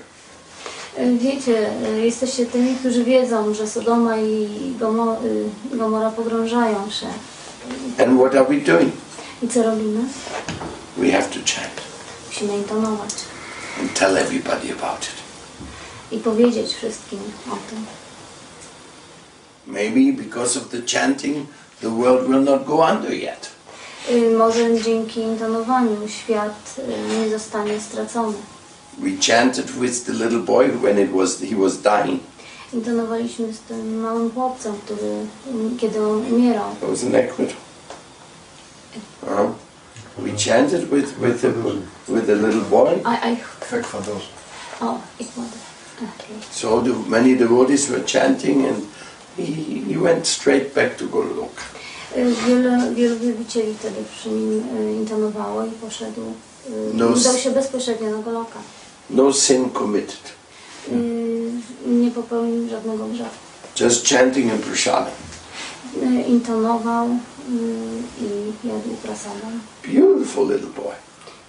Y, 0.99 1.17
Wiecie, 1.17 1.71
y, 1.95 2.05
jesteście 2.05 2.45
tymi, 2.45 2.75
którzy 2.75 3.03
wiedzą, 3.03 3.53
że 3.53 3.67
Sodoma 3.67 4.17
i 4.17 4.49
Gomo, 4.79 5.17
y, 5.23 5.77
Gomora 5.77 6.09
pogrążają 6.11 6.89
się. 6.89 7.07
And 8.03 8.19
what 8.19 8.35
are 8.35 8.45
we 8.45 8.55
doing? 8.73 8.93
I 9.43 9.47
co 9.47 9.63
robimy? 9.63 9.99
We 10.97 11.11
have 11.11 11.23
to 11.29 11.39
chant 11.39 11.73
Musimy 12.29 12.57
intonować 12.57 13.09
and 13.81 13.93
tell 13.99 14.17
everybody 14.17 14.71
about 14.71 15.01
it. 15.03 15.19
i 16.11 16.17
powiedzieć 16.19 16.73
wszystkim 16.73 17.19
o 17.47 17.55
tym. 17.69 17.85
Maybe 19.67 20.23
because 20.23 20.59
of 20.59 20.69
the 20.69 20.81
chanting, 20.81 21.47
the 21.81 21.89
world 21.89 22.27
will 22.29 22.41
not 22.41 22.65
go 22.65 22.83
under 22.83 23.13
yet. 23.13 23.49
Może 24.37 24.81
dzięki 24.81 25.19
intonowaniu 25.21 26.07
świat 26.07 26.75
nie 27.19 27.29
zostanie 27.29 27.81
stracony. 27.81 28.37
We 28.97 29.11
chanted 29.33 29.71
with 29.71 30.05
the 30.05 30.13
little 30.13 30.39
boy 30.39 30.67
when 30.69 30.99
it 30.99 31.11
was 31.11 31.39
he 31.39 31.55
was 31.55 31.77
dying. 31.77 32.19
Intonowaliśmy 32.73 33.53
z 33.53 33.59
tym 33.59 33.99
małym 33.99 34.31
chłopcem, 34.31 34.73
który, 34.85 35.25
kiedy 35.79 36.01
on 36.07 36.33
umierał. 36.33 36.71
It 36.71 36.89
was 36.89 37.03
in 37.03 37.15
Ecuador. 37.15 37.55
Uh, 39.23 39.51
we 40.17 40.31
chanted 40.37 40.89
with 40.89 41.17
with 41.19 41.41
the 41.41 41.51
with 42.07 42.25
the 42.25 42.35
little 42.35 42.61
boy. 42.61 43.01
I 43.05 43.37
Ekwadorze. 43.71 44.27
o, 44.81 44.99
Ekwador. 45.19 45.59
Okay. 45.97 46.35
So 46.51 46.81
the, 46.81 46.93
many 47.09 47.35
devotees 47.35 47.89
were 47.89 48.03
chanting, 48.05 48.65
and 48.65 48.83
he, 49.45 49.93
he 49.93 49.99
went 49.99 50.27
straight 50.27 50.73
back 50.75 50.95
to 50.97 51.05
Goloka. 51.07 51.63
Y, 52.17 52.33
Wiele, 52.47 52.93
wielu 52.95 53.19
wielbicieli 53.19 53.73
wtedy 53.73 54.03
przy 54.19 54.29
nim 54.29 54.63
y, 54.77 54.93
intonowało 54.93 55.65
i 55.65 55.71
poszedł, 55.71 56.21
y, 56.21 56.71
No 56.93 57.07
udał 57.07 57.37
się 57.37 57.51
bezpośrednio 57.51 58.09
na 58.17 58.23
Goloka. 58.23 58.59
No 59.09 59.33
sin 59.33 59.69
committed. 59.69 60.39
Nie 61.85 62.11
popełnił 62.11 62.69
żadnego 62.69 63.05
grzechu. 63.07 63.35
Just 63.79 64.07
chanting 64.09 64.51
and 64.53 64.61
prasadam. 64.61 65.13
Y, 66.03 66.21
Intonował 66.27 67.07
i 68.21 68.67
jadł 68.67 68.89
prasadam. 69.03 69.59
Beautiful 69.85 70.47
little 70.49 70.83
boy. 70.83 70.93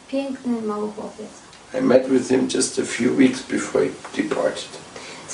Piękny, 0.09 0.62
mały 0.62 0.88
chłopiec. 0.96 1.29
I 1.79 1.83
met 1.83 2.09
with 2.09 2.29
him 2.29 2.48
just 2.55 2.79
a 2.79 2.83
few 2.85 3.16
weeks 3.16 3.42
before 3.42 3.85
he 3.85 4.22
departed. 4.22 4.68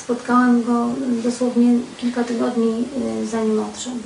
Spotkałem 0.07 0.63
go 0.63 0.87
dosłownie 1.23 1.79
kilka 1.97 2.23
tygodni 2.23 2.85
y, 3.23 3.27
zanim 3.27 3.59
odszedł. 3.59 3.99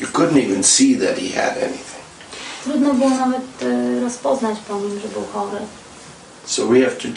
You 0.00 0.06
couldn't 0.06 0.44
even 0.46 0.64
see 0.64 0.96
that 0.96 1.18
he 1.18 1.40
had 1.40 1.52
anything. 1.52 2.02
Trudno 2.64 2.94
było 2.94 3.10
nawet 3.10 3.62
y, 3.62 4.00
rozpoznać 4.00 4.58
po 4.68 4.74
nim, 4.80 5.00
że 5.00 5.08
był 5.08 5.22
chory. 5.32 5.60
So 6.46 6.66
we 6.66 6.80
have 6.80 6.96
to. 6.96 7.08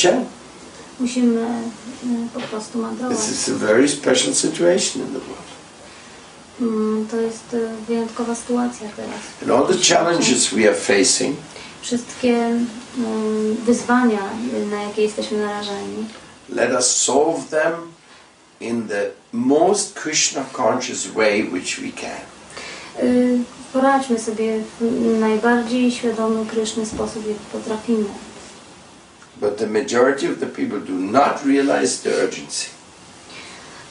Musimy 0.99 1.41
y, 1.41 2.29
po 2.34 2.39
prostu 2.39 2.79
mandrować. 2.79 3.17
This 3.17 3.31
is 3.31 3.49
a 3.49 3.53
very 3.57 3.89
special 3.89 4.34
situation 4.36 5.01
in 5.01 5.07
the 5.07 5.19
world. 5.19 5.51
Mm, 6.62 7.07
To 7.12 7.17
jest 7.17 7.55
wyjątkowa 7.88 8.36
sytuacja 8.36 8.88
teraz. 8.95 9.19
And 9.41 9.51
all 9.51 9.77
the 9.77 9.95
challenges 9.95 10.49
we 10.49 10.67
are 10.69 10.75
facing, 10.77 11.38
Wszystkie 11.81 12.38
y, 12.38 13.55
wyzwania, 13.65 14.29
na 14.71 14.81
jakie 14.84 15.01
jesteśmy 15.01 15.38
narażeni, 15.38 16.05
let 16.51 16.71
us 16.71 16.97
solve 16.97 17.49
them 17.49 17.73
in 18.59 18.87
the 18.87 19.11
most 19.33 19.95
Krishna 19.95 20.45
conscious 20.53 21.07
way 21.15 21.43
which 21.43 21.79
we 21.79 21.91
can. 21.91 22.21
y, 23.03 23.39
poradźmy 23.73 24.19
sobie 24.19 24.59
w 24.79 25.19
najbardziej 25.19 25.91
świadomy, 25.91 26.45
kryszny 26.45 26.85
sposób, 26.85 27.27
jaki 27.27 27.39
potrafimy. 27.51 28.09
But 29.41 29.57
the 29.57 29.67
majority 29.67 30.31
of 30.31 30.39
the 30.39 30.45
people 30.47 30.79
do 30.79 30.93
not 30.93 31.45
realize 31.45 31.97
the 32.03 32.23
urgency. 32.25 32.65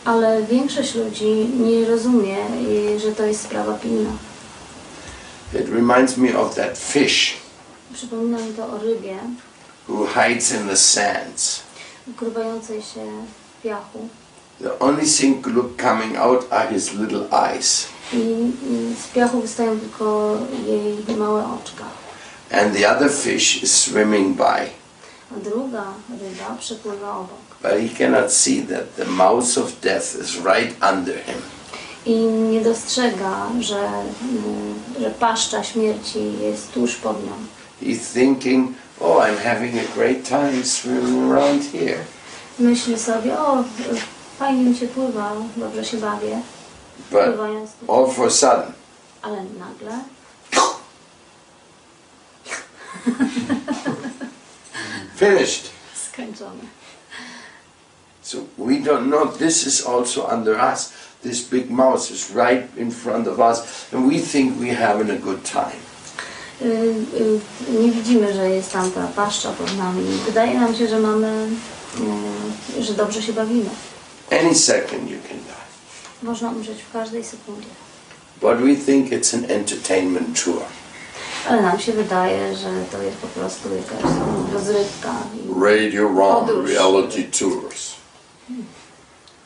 Ale 0.05 0.43
większość 0.43 0.95
ludzi 0.95 1.49
nie 1.61 1.87
rozumie, 1.87 2.37
y, 2.95 3.01
że 3.01 3.13
to 3.13 3.27
jest 3.27 3.43
sprawa 3.43 3.73
pilna. 3.75 4.11
It 5.55 5.69
reminds 5.69 6.17
me 6.17 6.39
of 6.39 6.55
that 6.55 6.79
fish 6.79 7.37
Przypomina 7.95 8.39
mi 8.39 8.53
to 8.55 8.63
o 8.67 8.79
rybie 8.79 9.17
who 9.89 10.07
hides 10.07 10.53
in 10.53 10.69
the 10.69 10.77
sands. 10.77 11.61
Ukrywającej 12.11 12.83
się 12.83 13.01
w 13.59 13.63
piachu. 13.63 14.09
The 14.61 14.79
only 14.79 15.07
thing 15.07 15.47
look 15.47 15.83
coming 15.83 16.17
out 16.17 16.47
are 16.51 16.69
his 16.69 16.93
little 16.93 17.25
eyes. 17.31 17.87
I, 18.13 18.17
I 18.17 18.95
z 19.03 19.07
piachu 19.15 19.41
wystają 19.41 19.81
tylko 19.81 20.37
jej 20.67 21.17
małe 21.17 21.45
oczka. 21.45 21.85
And 22.53 22.77
the 22.77 22.97
other 22.97 23.11
fish 23.11 23.63
is 23.63 23.73
swimming 23.73 24.37
by. 24.37 24.71
A 25.37 25.41
druga 25.45 25.85
ryba 26.11 26.57
przepływa 26.59 27.17
obok. 27.17 27.51
But 27.63 27.73
he 27.73 27.89
cannot 27.99 28.33
see 28.33 28.63
that 28.63 28.97
the 28.97 29.05
mouth 29.05 29.59
of 29.59 29.81
death 29.81 30.17
is 30.21 30.37
right 30.37 30.75
under 30.93 31.15
him. 31.25 31.37
I 32.07 32.17
nie 32.27 32.61
dostrzega, 32.61 33.47
że, 33.61 33.79
mm, 33.79 34.75
że 35.01 35.11
paszcza 35.11 35.65
śmierci 35.65 36.19
jest 36.41 36.73
tuż 36.73 36.97
pod 36.97 37.25
nią. 37.25 37.33
He's 37.83 38.13
thinking, 38.15 38.71
oh, 39.01 39.19
I'm 39.21 39.37
having 39.37 39.79
a 39.79 39.85
great 39.95 40.25
time 40.25 40.65
swimming 40.65 41.31
around 41.33 41.63
here. 41.73 42.05
Myśli 42.59 42.99
sobie, 42.99 43.39
o, 43.39 43.65
fajnie 44.39 44.65
mi 44.65 44.77
się 44.77 44.89
pływa, 44.89 45.33
dobrze 45.57 45.85
się 45.85 45.97
bawię, 45.97 46.41
But 47.11 47.25
pływając 47.25 47.71
all 47.89 48.07
for 48.15 48.27
a 48.27 48.31
sudden, 48.31 48.73
Ale 49.23 49.45
nagle 49.45 49.99
finished. 55.17 55.71
skończone. 55.95 56.61
So 58.23 58.39
we 58.59 58.79
don't 58.79 59.09
know. 59.11 59.27
This 59.27 59.67
is 59.67 59.87
also 59.87 60.27
under 60.27 60.55
us. 60.73 60.93
This 61.23 61.43
big 61.43 61.71
mouse 61.71 62.11
is 62.11 62.31
right 62.31 62.69
in 62.77 62.91
front 62.91 63.27
of 63.27 63.41
us, 63.41 63.93
and 63.93 64.07
we 64.09 64.19
think 64.19 64.59
we're 64.59 64.75
having 64.75 65.11
a 65.11 65.19
good 65.19 65.45
time. 65.45 65.77
Y, 66.63 66.67
y, 66.69 67.83
nie 67.83 67.91
widzimy, 67.91 68.35
że 68.35 68.51
jest 68.51 68.73
tam 68.73 68.91
ta 68.91 69.07
paszcza 69.07 69.51
pod 69.53 69.77
nami. 69.79 70.05
Wydaje 70.27 70.61
nam 70.61 70.75
się, 70.75 70.89
że 70.89 71.01
mamy, 71.01 71.49
y, 72.79 72.83
że 72.83 72.93
dobrze 72.95 73.23
się 73.23 73.33
bawimy. 73.33 73.71
Any 74.31 74.55
second 74.55 75.11
you 75.11 75.19
can 75.29 75.39
die. 75.39 75.55
Można 76.23 76.51
umrzeć 76.51 76.83
w 76.83 76.93
każdej 76.93 77.25
sekundzie. 77.25 77.69
But 78.41 78.57
we 78.57 78.77
think 78.77 79.11
it's 79.11 79.35
an 79.35 79.45
entertainment 79.51 80.45
tour. 80.45 80.63
Ale 81.49 81.63
nam 81.63 81.79
się 81.81 81.93
wydaje, 81.93 82.57
że 82.57 82.69
to 82.93 83.03
jest 83.03 83.17
po 83.17 83.27
prostu 83.27 83.69
jakaś 83.75 84.13
rozrywka. 84.53 85.13
Radio 85.63 86.09
Podróż. 86.09 86.71
reality 86.71 87.23
tours. 87.23 87.91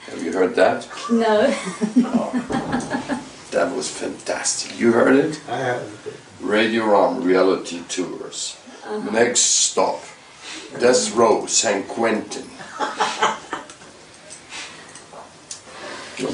Have 0.06 0.22
you 0.22 0.32
heard 0.32 0.54
that? 0.56 0.88
No. 1.10 1.28
That 3.54 3.70
was 3.76 3.88
fantastic. 3.88 4.80
You 4.80 4.90
heard 4.92 5.14
it? 5.16 5.40
I 5.48 5.56
have 5.58 5.82
Radio 6.40 6.86
Rom 6.86 7.22
reality 7.22 7.82
tours. 7.88 8.56
Next 9.12 9.40
stop, 9.40 10.00
Death 10.80 11.14
Row, 11.14 11.46
San 11.46 11.84
Quentin. 11.84 12.50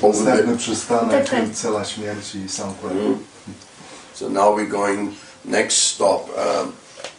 Over 0.03 0.25
there. 0.25 0.57
przystanek, 0.57 1.11
Tak, 1.11 1.31
tak. 1.31 1.55
cela 1.55 1.85
śmierci 1.85 2.49
San 2.49 2.75
Quentin. 2.75 3.19
So 4.15 4.29
now 4.29 4.55
we're 4.57 4.71
going. 4.71 5.15
Next 5.45 5.75
stop, 5.77 6.29
um, 6.37 6.73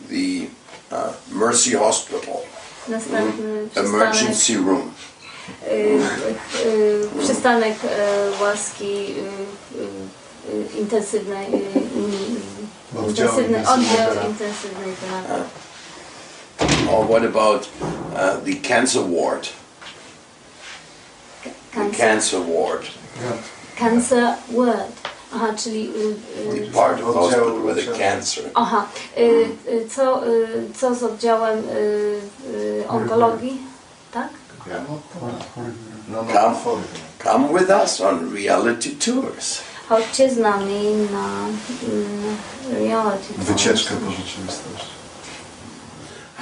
the 0.09 0.47
uh, 0.91 1.13
Mercy 1.31 1.75
Hospital, 1.75 2.41
Następny 2.87 3.69
przystanek, 3.69 3.93
emergency 3.93 4.57
room. 4.57 4.93
y, 5.71 5.99
y, 6.65 7.23
przystanek 7.23 7.77
łaski 8.41 9.15
intensywnej, 10.79 11.47
y, 11.53 11.57
y, 11.57 13.07
intensywny 13.07 13.67
oddział 13.69 14.13
intensywnej 14.29 14.95
terapii. 15.01 15.61
Or 16.91 17.05
what 17.09 17.23
about 17.25 17.69
uh, 18.13 18.43
the 18.45 18.55
cancer 18.67 19.01
ward? 19.01 19.47
The 21.43 21.49
Cancer, 21.77 21.97
cancer 21.97 22.39
ward, 22.41 22.85
cancer 23.75 24.35
ward. 24.49 24.91
Aha, 25.33 25.53
czyli 25.53 25.83
y, 25.83 26.15
the 26.51 26.57
y, 26.57 26.71
part 26.73 26.99
of 27.01 27.05
the 27.13 27.19
hospital 27.19 27.61
with 27.65 27.85
the 27.85 27.97
cancer. 27.97 28.43
aha, 28.53 28.87
y, 29.17 29.21
y, 29.67 29.89
co, 29.95 30.21
y, 30.25 30.73
co 30.79 30.95
z 30.95 31.03
oddziałem 31.03 31.59
y, 31.59 32.19
y, 32.81 32.87
onkologii, 32.87 33.57
tak? 34.11 34.27
No, 34.67 34.97
no, 36.23 36.33
Tam. 36.33 36.55
chory. 36.55 36.81
Come 37.19 37.53
with 37.53 37.69
us 37.69 38.01
on 38.01 38.33
reality 38.33 38.95
tours. 38.95 39.61
Chodźcie 39.91 40.29
z 40.29 40.37
nami 40.37 40.83
na 41.11 41.27
mm, 41.89 42.37
reality. 42.71 43.33
Wycieczkę 43.37 43.95
po 43.95 44.11
rzeczywistości. 44.11 44.91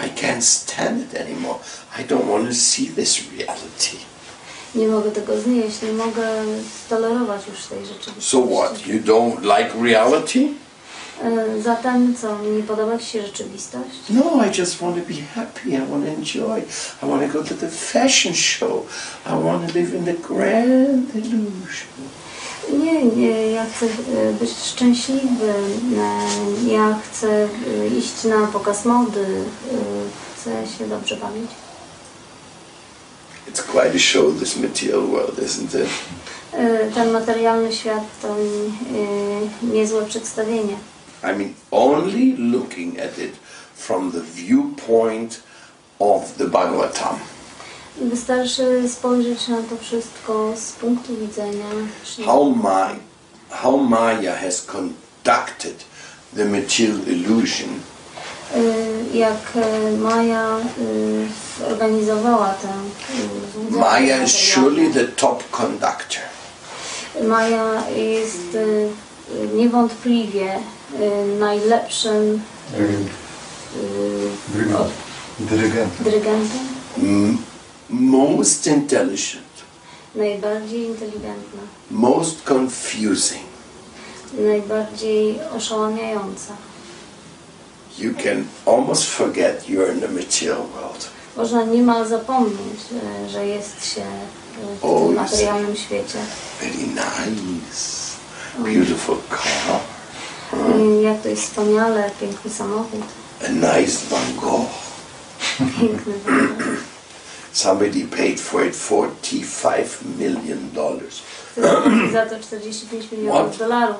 I 0.05 0.21
can't 0.21 0.41
stand 0.41 1.01
it 1.01 1.21
anymore. 1.21 1.59
I 1.99 2.03
don't 2.03 2.31
want 2.31 2.47
to 2.47 2.55
see 2.55 2.87
this 2.87 3.19
reality. 3.37 3.97
Nie 4.75 4.87
mogę 4.87 5.11
tego 5.11 5.41
znieść, 5.41 5.81
nie 5.81 5.91
mogę 5.91 6.27
stolerować 6.85 7.41
już 7.47 7.65
tej 7.65 7.85
rzeczywistości. 7.85 8.31
So 8.31 8.47
what? 8.47 8.87
You 8.87 8.99
don't 8.99 9.41
like 9.41 9.83
reality? 9.83 10.39
Y, 10.39 11.61
Zatem 11.61 12.15
co, 12.15 12.43
nie 12.43 12.63
podoba 12.63 12.97
Ci 12.97 13.05
się 13.05 13.21
rzeczywistość? 13.21 13.95
No, 14.09 14.45
I 14.45 14.59
just 14.59 14.77
want 14.77 14.95
to 14.95 15.13
be 15.13 15.21
happy. 15.35 15.69
I 15.69 15.91
want 15.91 16.05
to 16.05 16.11
enjoy. 16.11 16.59
I 17.03 17.05
want 17.09 17.31
to 17.31 17.39
go 17.39 17.49
to 17.49 17.55
the 17.55 17.69
fashion 17.69 18.33
show. 18.33 18.85
I 19.25 19.43
want 19.43 19.67
to 19.67 19.79
live 19.79 19.95
in 19.95 20.05
the 20.05 20.13
grand 20.13 21.15
illusion. 21.15 22.18
Nie, 22.73 23.05
nie, 23.05 23.51
ja 23.51 23.65
chcę 23.65 23.85
y, 23.85 24.33
być 24.39 24.49
szczęśliwy, 24.49 25.53
y, 26.65 26.71
ja 26.71 26.99
chcę 27.03 27.47
y, 27.67 27.87
iść 27.97 28.23
na 28.23 28.47
pokaz 28.47 28.85
mody, 28.85 29.25
chcę 30.35 30.67
się 30.77 30.87
dobrze 30.87 31.15
bawić. 31.17 31.51
It's 33.51 33.61
quite 33.63 33.95
a 33.95 33.99
show, 33.99 34.39
this 34.39 34.55
material 34.57 35.01
world, 35.01 35.39
isn't 35.39 35.83
it? 35.83 35.89
Ten 36.95 37.11
materialny 37.11 37.73
świat 37.73 38.03
to 38.21 38.35
niezłe 39.63 40.05
przedstawienie. 40.05 40.77
I 41.23 41.35
mean, 41.37 41.53
only 41.71 42.35
looking 42.37 42.99
at 42.99 43.17
it 43.17 43.33
from 43.75 44.11
the 44.11 44.21
viewpoint 44.21 45.41
of 45.99 46.33
the 46.37 46.45
Bhagavatam. 46.45 47.19
Wystarczy 48.01 48.89
spojrzeć 48.89 49.47
na 49.47 49.57
to 49.57 49.77
wszystko 49.81 50.53
z 50.55 50.71
punktu 50.71 51.15
widzenia 51.15 51.65
how 52.25 52.49
Maya, 52.55 52.95
how 53.49 53.77
Maya 53.77 54.35
has 54.35 54.61
conducted 54.65 55.85
the 56.35 56.45
material 56.45 56.97
illusion. 57.07 57.69
Y, 58.55 59.17
jak 59.17 59.53
y, 59.55 59.97
Maja 59.97 60.57
y, 60.57 61.25
zorganizowała 61.59 62.49
tę 62.53 62.67
Maya 63.79 64.23
is 64.23 64.31
surely 64.31 64.93
the 64.93 65.05
top 65.05 65.43
conductor. 65.51 66.21
Maja 67.23 67.89
jest 67.89 68.57
niewątpliwie 69.55 70.59
najlepszym 71.39 72.41
Dyrygentem. 75.39 75.89
dyrygentem, 75.99 76.59
M- 76.97 77.37
most 77.89 78.67
intelligent, 78.67 79.43
najbardziej 80.15 80.83
inteligentna, 80.87 81.61
most 81.91 82.43
confusing. 82.49 83.41
najbardziej 84.33 85.39
oszałamiająca. 85.57 86.53
You 87.99 88.13
can 88.23 88.45
almost 88.65 89.03
forget 89.09 89.69
you're 89.69 89.93
in 89.93 89.99
the 90.01 90.07
material 90.07 90.57
world. 90.75 91.07
Można 91.37 91.63
niemal 91.63 92.07
zapomnieć, 92.07 92.79
y, 93.25 93.29
że 93.29 93.45
jest 93.47 93.85
się 93.95 94.01
y, 94.01 94.79
w 94.81 94.85
O, 94.85 94.99
tym 95.07 95.15
materialnym 95.15 95.75
świecie. 95.75 96.19
Very 96.61 96.73
nice, 96.87 98.15
beautiful 98.57 99.17
car, 99.29 99.79
Y, 100.99 101.01
Jak 101.01 101.21
to 101.21 101.29
jest 101.29 101.43
wspaniale, 101.43 102.11
piękny 102.21 102.51
samochód, 102.51 102.99
a 103.45 103.49
nice 103.51 103.97
Van 104.09 104.35
Gogh. 104.41 104.69
piękny 105.79 106.13
wygląd. 106.25 106.79
Somebody 107.53 108.03
paid 108.05 108.39
for 108.39 108.65
it 108.65 108.75
45 108.75 109.85
million 110.19 110.71
dollars. 110.73 111.21
Chcę 111.51 111.61
zapłacić 111.61 112.11
za 112.11 112.25
to 112.25 112.39
45 112.39 113.11
milionów 113.11 113.47
What? 113.47 113.57
dolarów. 113.57 113.97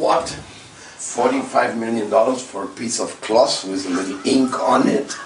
What? 0.00 0.32
45 1.14 1.76
million 1.76 2.10
dollars 2.10 2.42
for 2.42 2.64
a 2.64 2.78
piece 2.78 3.02
of 3.02 3.20
cloth 3.20 3.64
with 3.64 3.86
a 3.86 3.90
little 3.90 4.18
ink 4.32 4.60
on 4.60 4.88
it? 4.88 5.16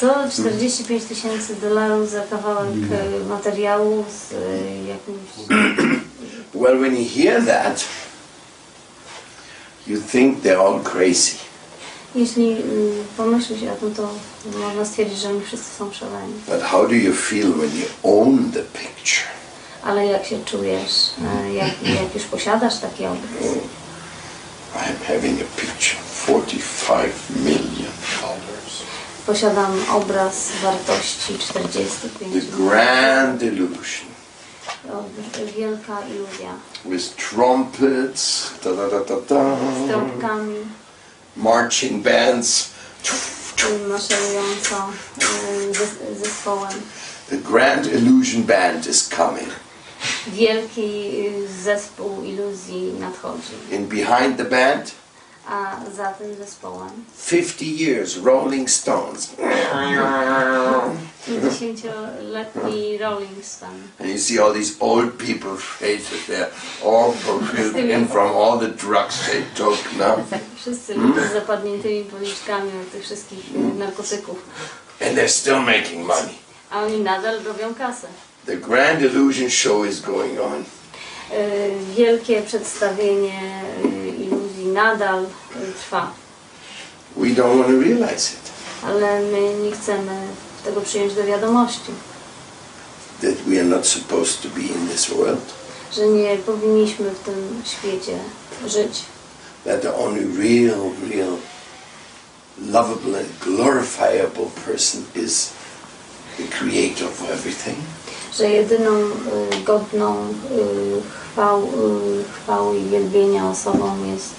Co 0.00 0.14
45 0.42 1.04
tysięcy 1.04 1.54
dolarów 1.56 2.10
za 2.10 2.22
kawałek 2.22 2.70
y, 3.22 3.24
materiału 3.28 4.04
z 4.08 4.32
y, 4.32 4.36
jakimś... 4.88 5.48
Well, 6.54 6.78
when 6.78 6.96
you 6.96 7.04
hear 7.16 7.44
that, 7.46 7.84
you 9.86 10.00
think 10.12 10.42
they're 10.42 10.60
all 10.60 10.80
crazy. 10.80 11.36
Jeśli 12.16 12.52
y, 12.52 12.62
pomyśli 13.16 13.60
się 13.60 13.72
o 13.72 13.76
tym, 13.76 13.94
to 13.94 14.08
można 14.58 14.84
stwierdzić, 14.84 15.18
że 15.18 15.28
oni 15.28 15.40
wszyscy 15.40 15.78
są 15.78 15.92
szaleni. 15.92 16.32
But 16.48 16.62
how 16.62 16.88
do 16.88 16.94
you 16.94 17.12
feel 17.12 17.52
when 17.52 17.70
you 17.80 17.86
own 18.02 18.52
the 18.52 18.62
picture? 18.62 19.28
Ale 19.84 20.06
jak 20.06 20.26
się 20.26 20.44
czujesz, 20.44 21.10
e, 21.46 21.54
jak, 21.54 21.82
jak 21.82 22.14
już 22.14 22.24
posiadasz 22.24 22.78
taki 22.78 23.06
obraz? 23.06 23.52
I'm 24.74 25.14
having 25.14 25.40
a 25.40 25.60
picture, 25.60 26.00
45 26.26 27.12
million 27.36 27.92
dollars. 28.20 28.82
Posiadam 29.26 29.72
obraz 29.92 30.50
wartości 30.62 31.38
45 31.38 32.32
The 32.32 32.56
grand 32.56 33.42
illusion 33.42 34.16
Wielka 35.56 36.00
iluzja 36.10 36.54
with 36.84 37.16
trumpets, 37.16 38.50
da 38.64 38.70
da 38.72 38.88
da 38.90 39.00
da 39.00 39.16
da, 39.28 39.56
z 39.56 39.88
trąbkami, 39.88 40.56
marching 41.36 42.02
bands. 42.02 42.70
zespołem. 46.22 46.72
The 47.28 47.36
grand 47.36 47.86
illusion 47.86 48.42
band 48.42 48.86
is 48.86 49.08
coming. 49.08 49.50
Wielki 50.26 51.18
y, 51.26 51.48
zespół 51.64 52.22
iluzji 52.24 52.92
nadchodzi, 53.00 53.52
In 53.72 53.86
behind 53.86 54.36
the 54.36 54.44
band, 54.44 54.92
a 55.48 55.76
za 55.96 56.12
tym 56.12 56.34
zespołem 56.36 56.90
50 57.26 57.62
years, 57.62 58.16
Rolling 58.24 58.70
Stones. 58.70 59.30
50-letni 61.26 62.98
Rolling 62.98 63.44
Stone. 63.44 63.80
And 64.00 64.08
you 64.08 64.18
see 64.18 64.38
all 64.38 64.52
these 64.52 64.76
old 64.80 65.18
people's 65.18 65.62
faces 65.62 66.26
there, 66.26 66.48
all 66.84 67.12
fulfilled 67.12 67.76
in 67.76 68.06
from 68.06 68.36
all 68.36 68.58
the 68.58 68.68
drugs 68.68 69.26
they 69.26 69.42
took 69.54 69.78
now. 69.98 70.16
Wszyscy 70.60 70.94
ludzie 70.94 71.28
z 71.28 71.32
zapadniętymi 71.32 72.04
policzkami 72.04 72.70
od 72.82 72.92
tych 72.92 73.02
wszystkich 73.02 73.54
y, 73.54 73.78
narkotyków. 73.78 74.38
And 75.00 75.18
they're 75.18 75.28
still 75.28 75.60
making 75.60 76.06
money. 76.06 76.34
A 76.70 76.82
oni 76.82 77.00
nadal 77.00 77.42
robią 77.42 77.74
kasę. 77.74 78.06
The 78.46 78.56
grand 78.56 79.02
illusion 79.02 79.50
show 79.50 79.86
is 79.86 80.00
going 80.00 80.40
on. 80.40 80.64
Y, 81.32 81.70
Wielkie 81.96 82.42
przedstawienie 82.42 83.62
y, 83.84 84.05
nadal 84.80 85.26
trwa, 85.80 86.12
We 87.16 87.28
don't 87.34 87.56
want 87.58 87.68
to 87.68 87.78
realize 87.80 88.32
it. 88.36 88.44
ale 88.84 89.20
my 89.32 89.54
nie 89.64 89.72
chcemy 89.72 90.20
tego 90.64 90.80
przyjąć 90.80 91.14
do 91.14 91.24
wiadomości, 91.24 91.92
That 93.22 93.34
we 93.46 93.56
are 93.60 93.68
not 93.68 93.86
supposed 93.86 94.42
to 94.42 94.48
be 94.48 94.60
in 94.62 94.88
this 94.88 95.06
world. 95.10 95.44
że 95.96 96.06
nie 96.06 96.36
powinniśmy 96.36 97.10
w 97.10 97.18
tym 97.24 97.62
świecie 97.64 98.18
żyć, 98.66 99.02
That 99.64 99.82
the 99.82 99.94
only 99.96 100.20
real, 100.38 100.80
real, 101.10 101.36
lovable 102.70 103.18
and 103.18 103.28
glorifiable 103.44 104.46
person 104.66 105.04
is 105.14 105.50
the 106.36 106.44
creator 106.58 107.08
of 107.08 107.30
everything. 107.30 107.76
Że 108.38 108.50
jedyną 108.50 108.90
y, 109.00 109.62
godną 109.64 110.16
y, 110.16 111.32
chwał, 111.32 111.62
y, 111.62 112.24
chwały 112.34 112.78
i 112.78 112.84
wielbienia 112.84 113.50
osobą 113.50 114.04
jest 114.12 114.34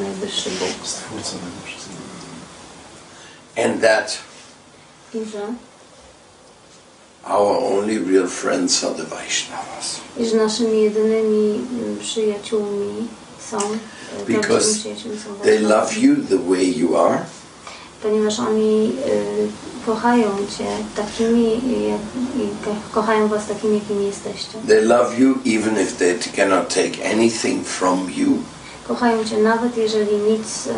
najwyższy 0.00 0.50
Bóg. 0.50 0.86
Stwórca. 0.88 1.36
And 3.64 3.82
that 3.82 4.18
I 5.14 5.18
że, 5.30 5.40
our 7.24 7.78
only 7.78 7.98
real 7.98 8.28
friends 8.28 8.84
are 8.84 8.94
the 8.94 9.04
Vaishnavas. 9.04 10.00
i 10.18 10.26
że 10.26 10.36
naszymi 10.36 10.82
jedynymi 10.82 11.60
przyjaciółmi 12.00 13.08
są 13.50 13.58
Because 14.26 14.78
They 15.42 15.58
love 15.58 15.94
you 15.96 16.16
the 16.28 16.38
way 16.38 16.78
you 16.78 16.96
are. 16.96 17.18
ponieważ 18.02 18.38
oni 18.40 18.92
kochają 19.86 20.30
Cię 20.58 20.66
takimi, 20.96 21.60
jak, 21.88 22.00
kochają 22.92 23.28
Was 23.28 23.46
takimi, 23.46 23.74
jakimi 23.74 24.06
jesteście. 24.06 24.58
They 24.68 24.80
love 24.80 25.18
you 25.18 25.38
even 25.46 25.80
if 25.82 25.92
they 25.92 26.18
cannot 26.36 26.68
take 26.68 27.10
anything 27.14 27.66
from 27.66 28.10
you. 28.16 28.28
Kochają 28.88 29.24
Cię 29.24 29.38
nawet 29.38 29.76
jeżeli 29.76 30.16
nic 30.16 30.66
y, 30.66 30.70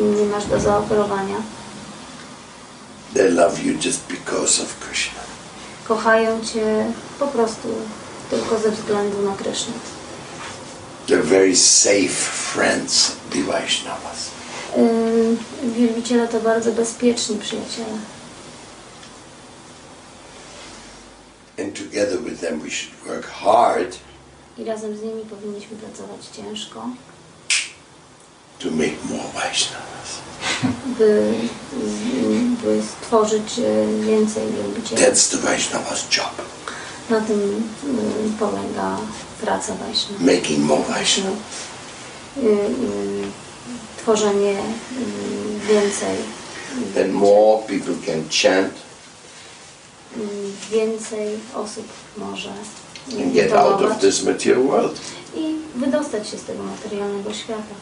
im 0.00 0.16
nie 0.20 0.26
masz 0.26 0.46
do 0.46 0.60
zaoferowania. 0.60 1.36
They 3.14 3.30
love 3.30 3.62
you 3.62 3.74
just 3.84 4.00
because 4.08 4.62
of 4.62 4.78
Krishna. 4.80 5.20
Kochają 5.88 6.40
Cię 6.44 6.84
po 7.18 7.26
prostu 7.26 7.68
tylko 8.30 8.58
ze 8.58 8.70
względu 8.70 9.22
na 9.22 9.36
Kryszna. 9.36 9.72
They're 11.06 11.22
very 11.22 11.56
safe 11.56 12.08
friends, 12.54 13.12
the 13.30 13.42
Vaishnavas. 13.42 14.30
Wielbiciele 15.62 16.28
to 16.28 16.40
bardzo 16.40 16.72
bezpieczni 16.72 17.36
przyjaciele. 17.36 17.98
And 21.58 21.74
together 21.74 22.18
with 22.18 22.33
them 22.48 22.60
we 22.60 22.70
should 22.70 22.94
work 23.08 23.26
hard 23.26 23.98
I 24.58 24.64
razem 24.64 24.96
z 24.96 25.02
nimi 25.02 25.22
powinniśmy 25.24 25.76
pracować 25.76 26.26
ciężko, 26.36 26.88
to 28.58 28.70
make 28.70 29.04
more 29.10 29.28
Vaishnavas. 29.34 30.08
by, 30.98 31.34
by 32.64 32.82
stworzyć 32.82 33.58
y, 33.58 33.86
więcej 34.06 34.42
wielbicieli. 34.52 35.02
That's 35.02 35.30
the 35.30 35.36
Vaishnava's 35.36 36.16
job, 36.16 36.32
Na 37.10 37.20
tym 37.20 37.40
y, 37.84 38.38
polega 38.38 38.96
praca 39.40 39.74
Wajszna. 39.74 40.16
making 40.20 40.58
more 40.64 40.82
Vaishnavas. 40.88 41.38
Y, 42.36 42.40
y, 42.40 42.64
Tworzenie 44.02 44.52
y, 44.52 45.66
więcej, 45.68 46.16
Then 46.94 47.12
more 47.12 47.62
people 47.68 47.94
can 48.06 48.24
chant 48.30 48.72
więcej 50.70 51.28
osób 51.54 51.84
może 52.16 52.50
get 53.34 53.52
out 53.52 53.82
of 53.82 53.98
this 53.98 54.22
material 54.24 54.62
world. 54.62 55.00
i 55.36 55.56
wydostać 55.74 56.28
się 56.28 56.38
z 56.38 56.44
tego 56.44 56.62
materialnego 56.62 57.34
świata. 57.34 57.74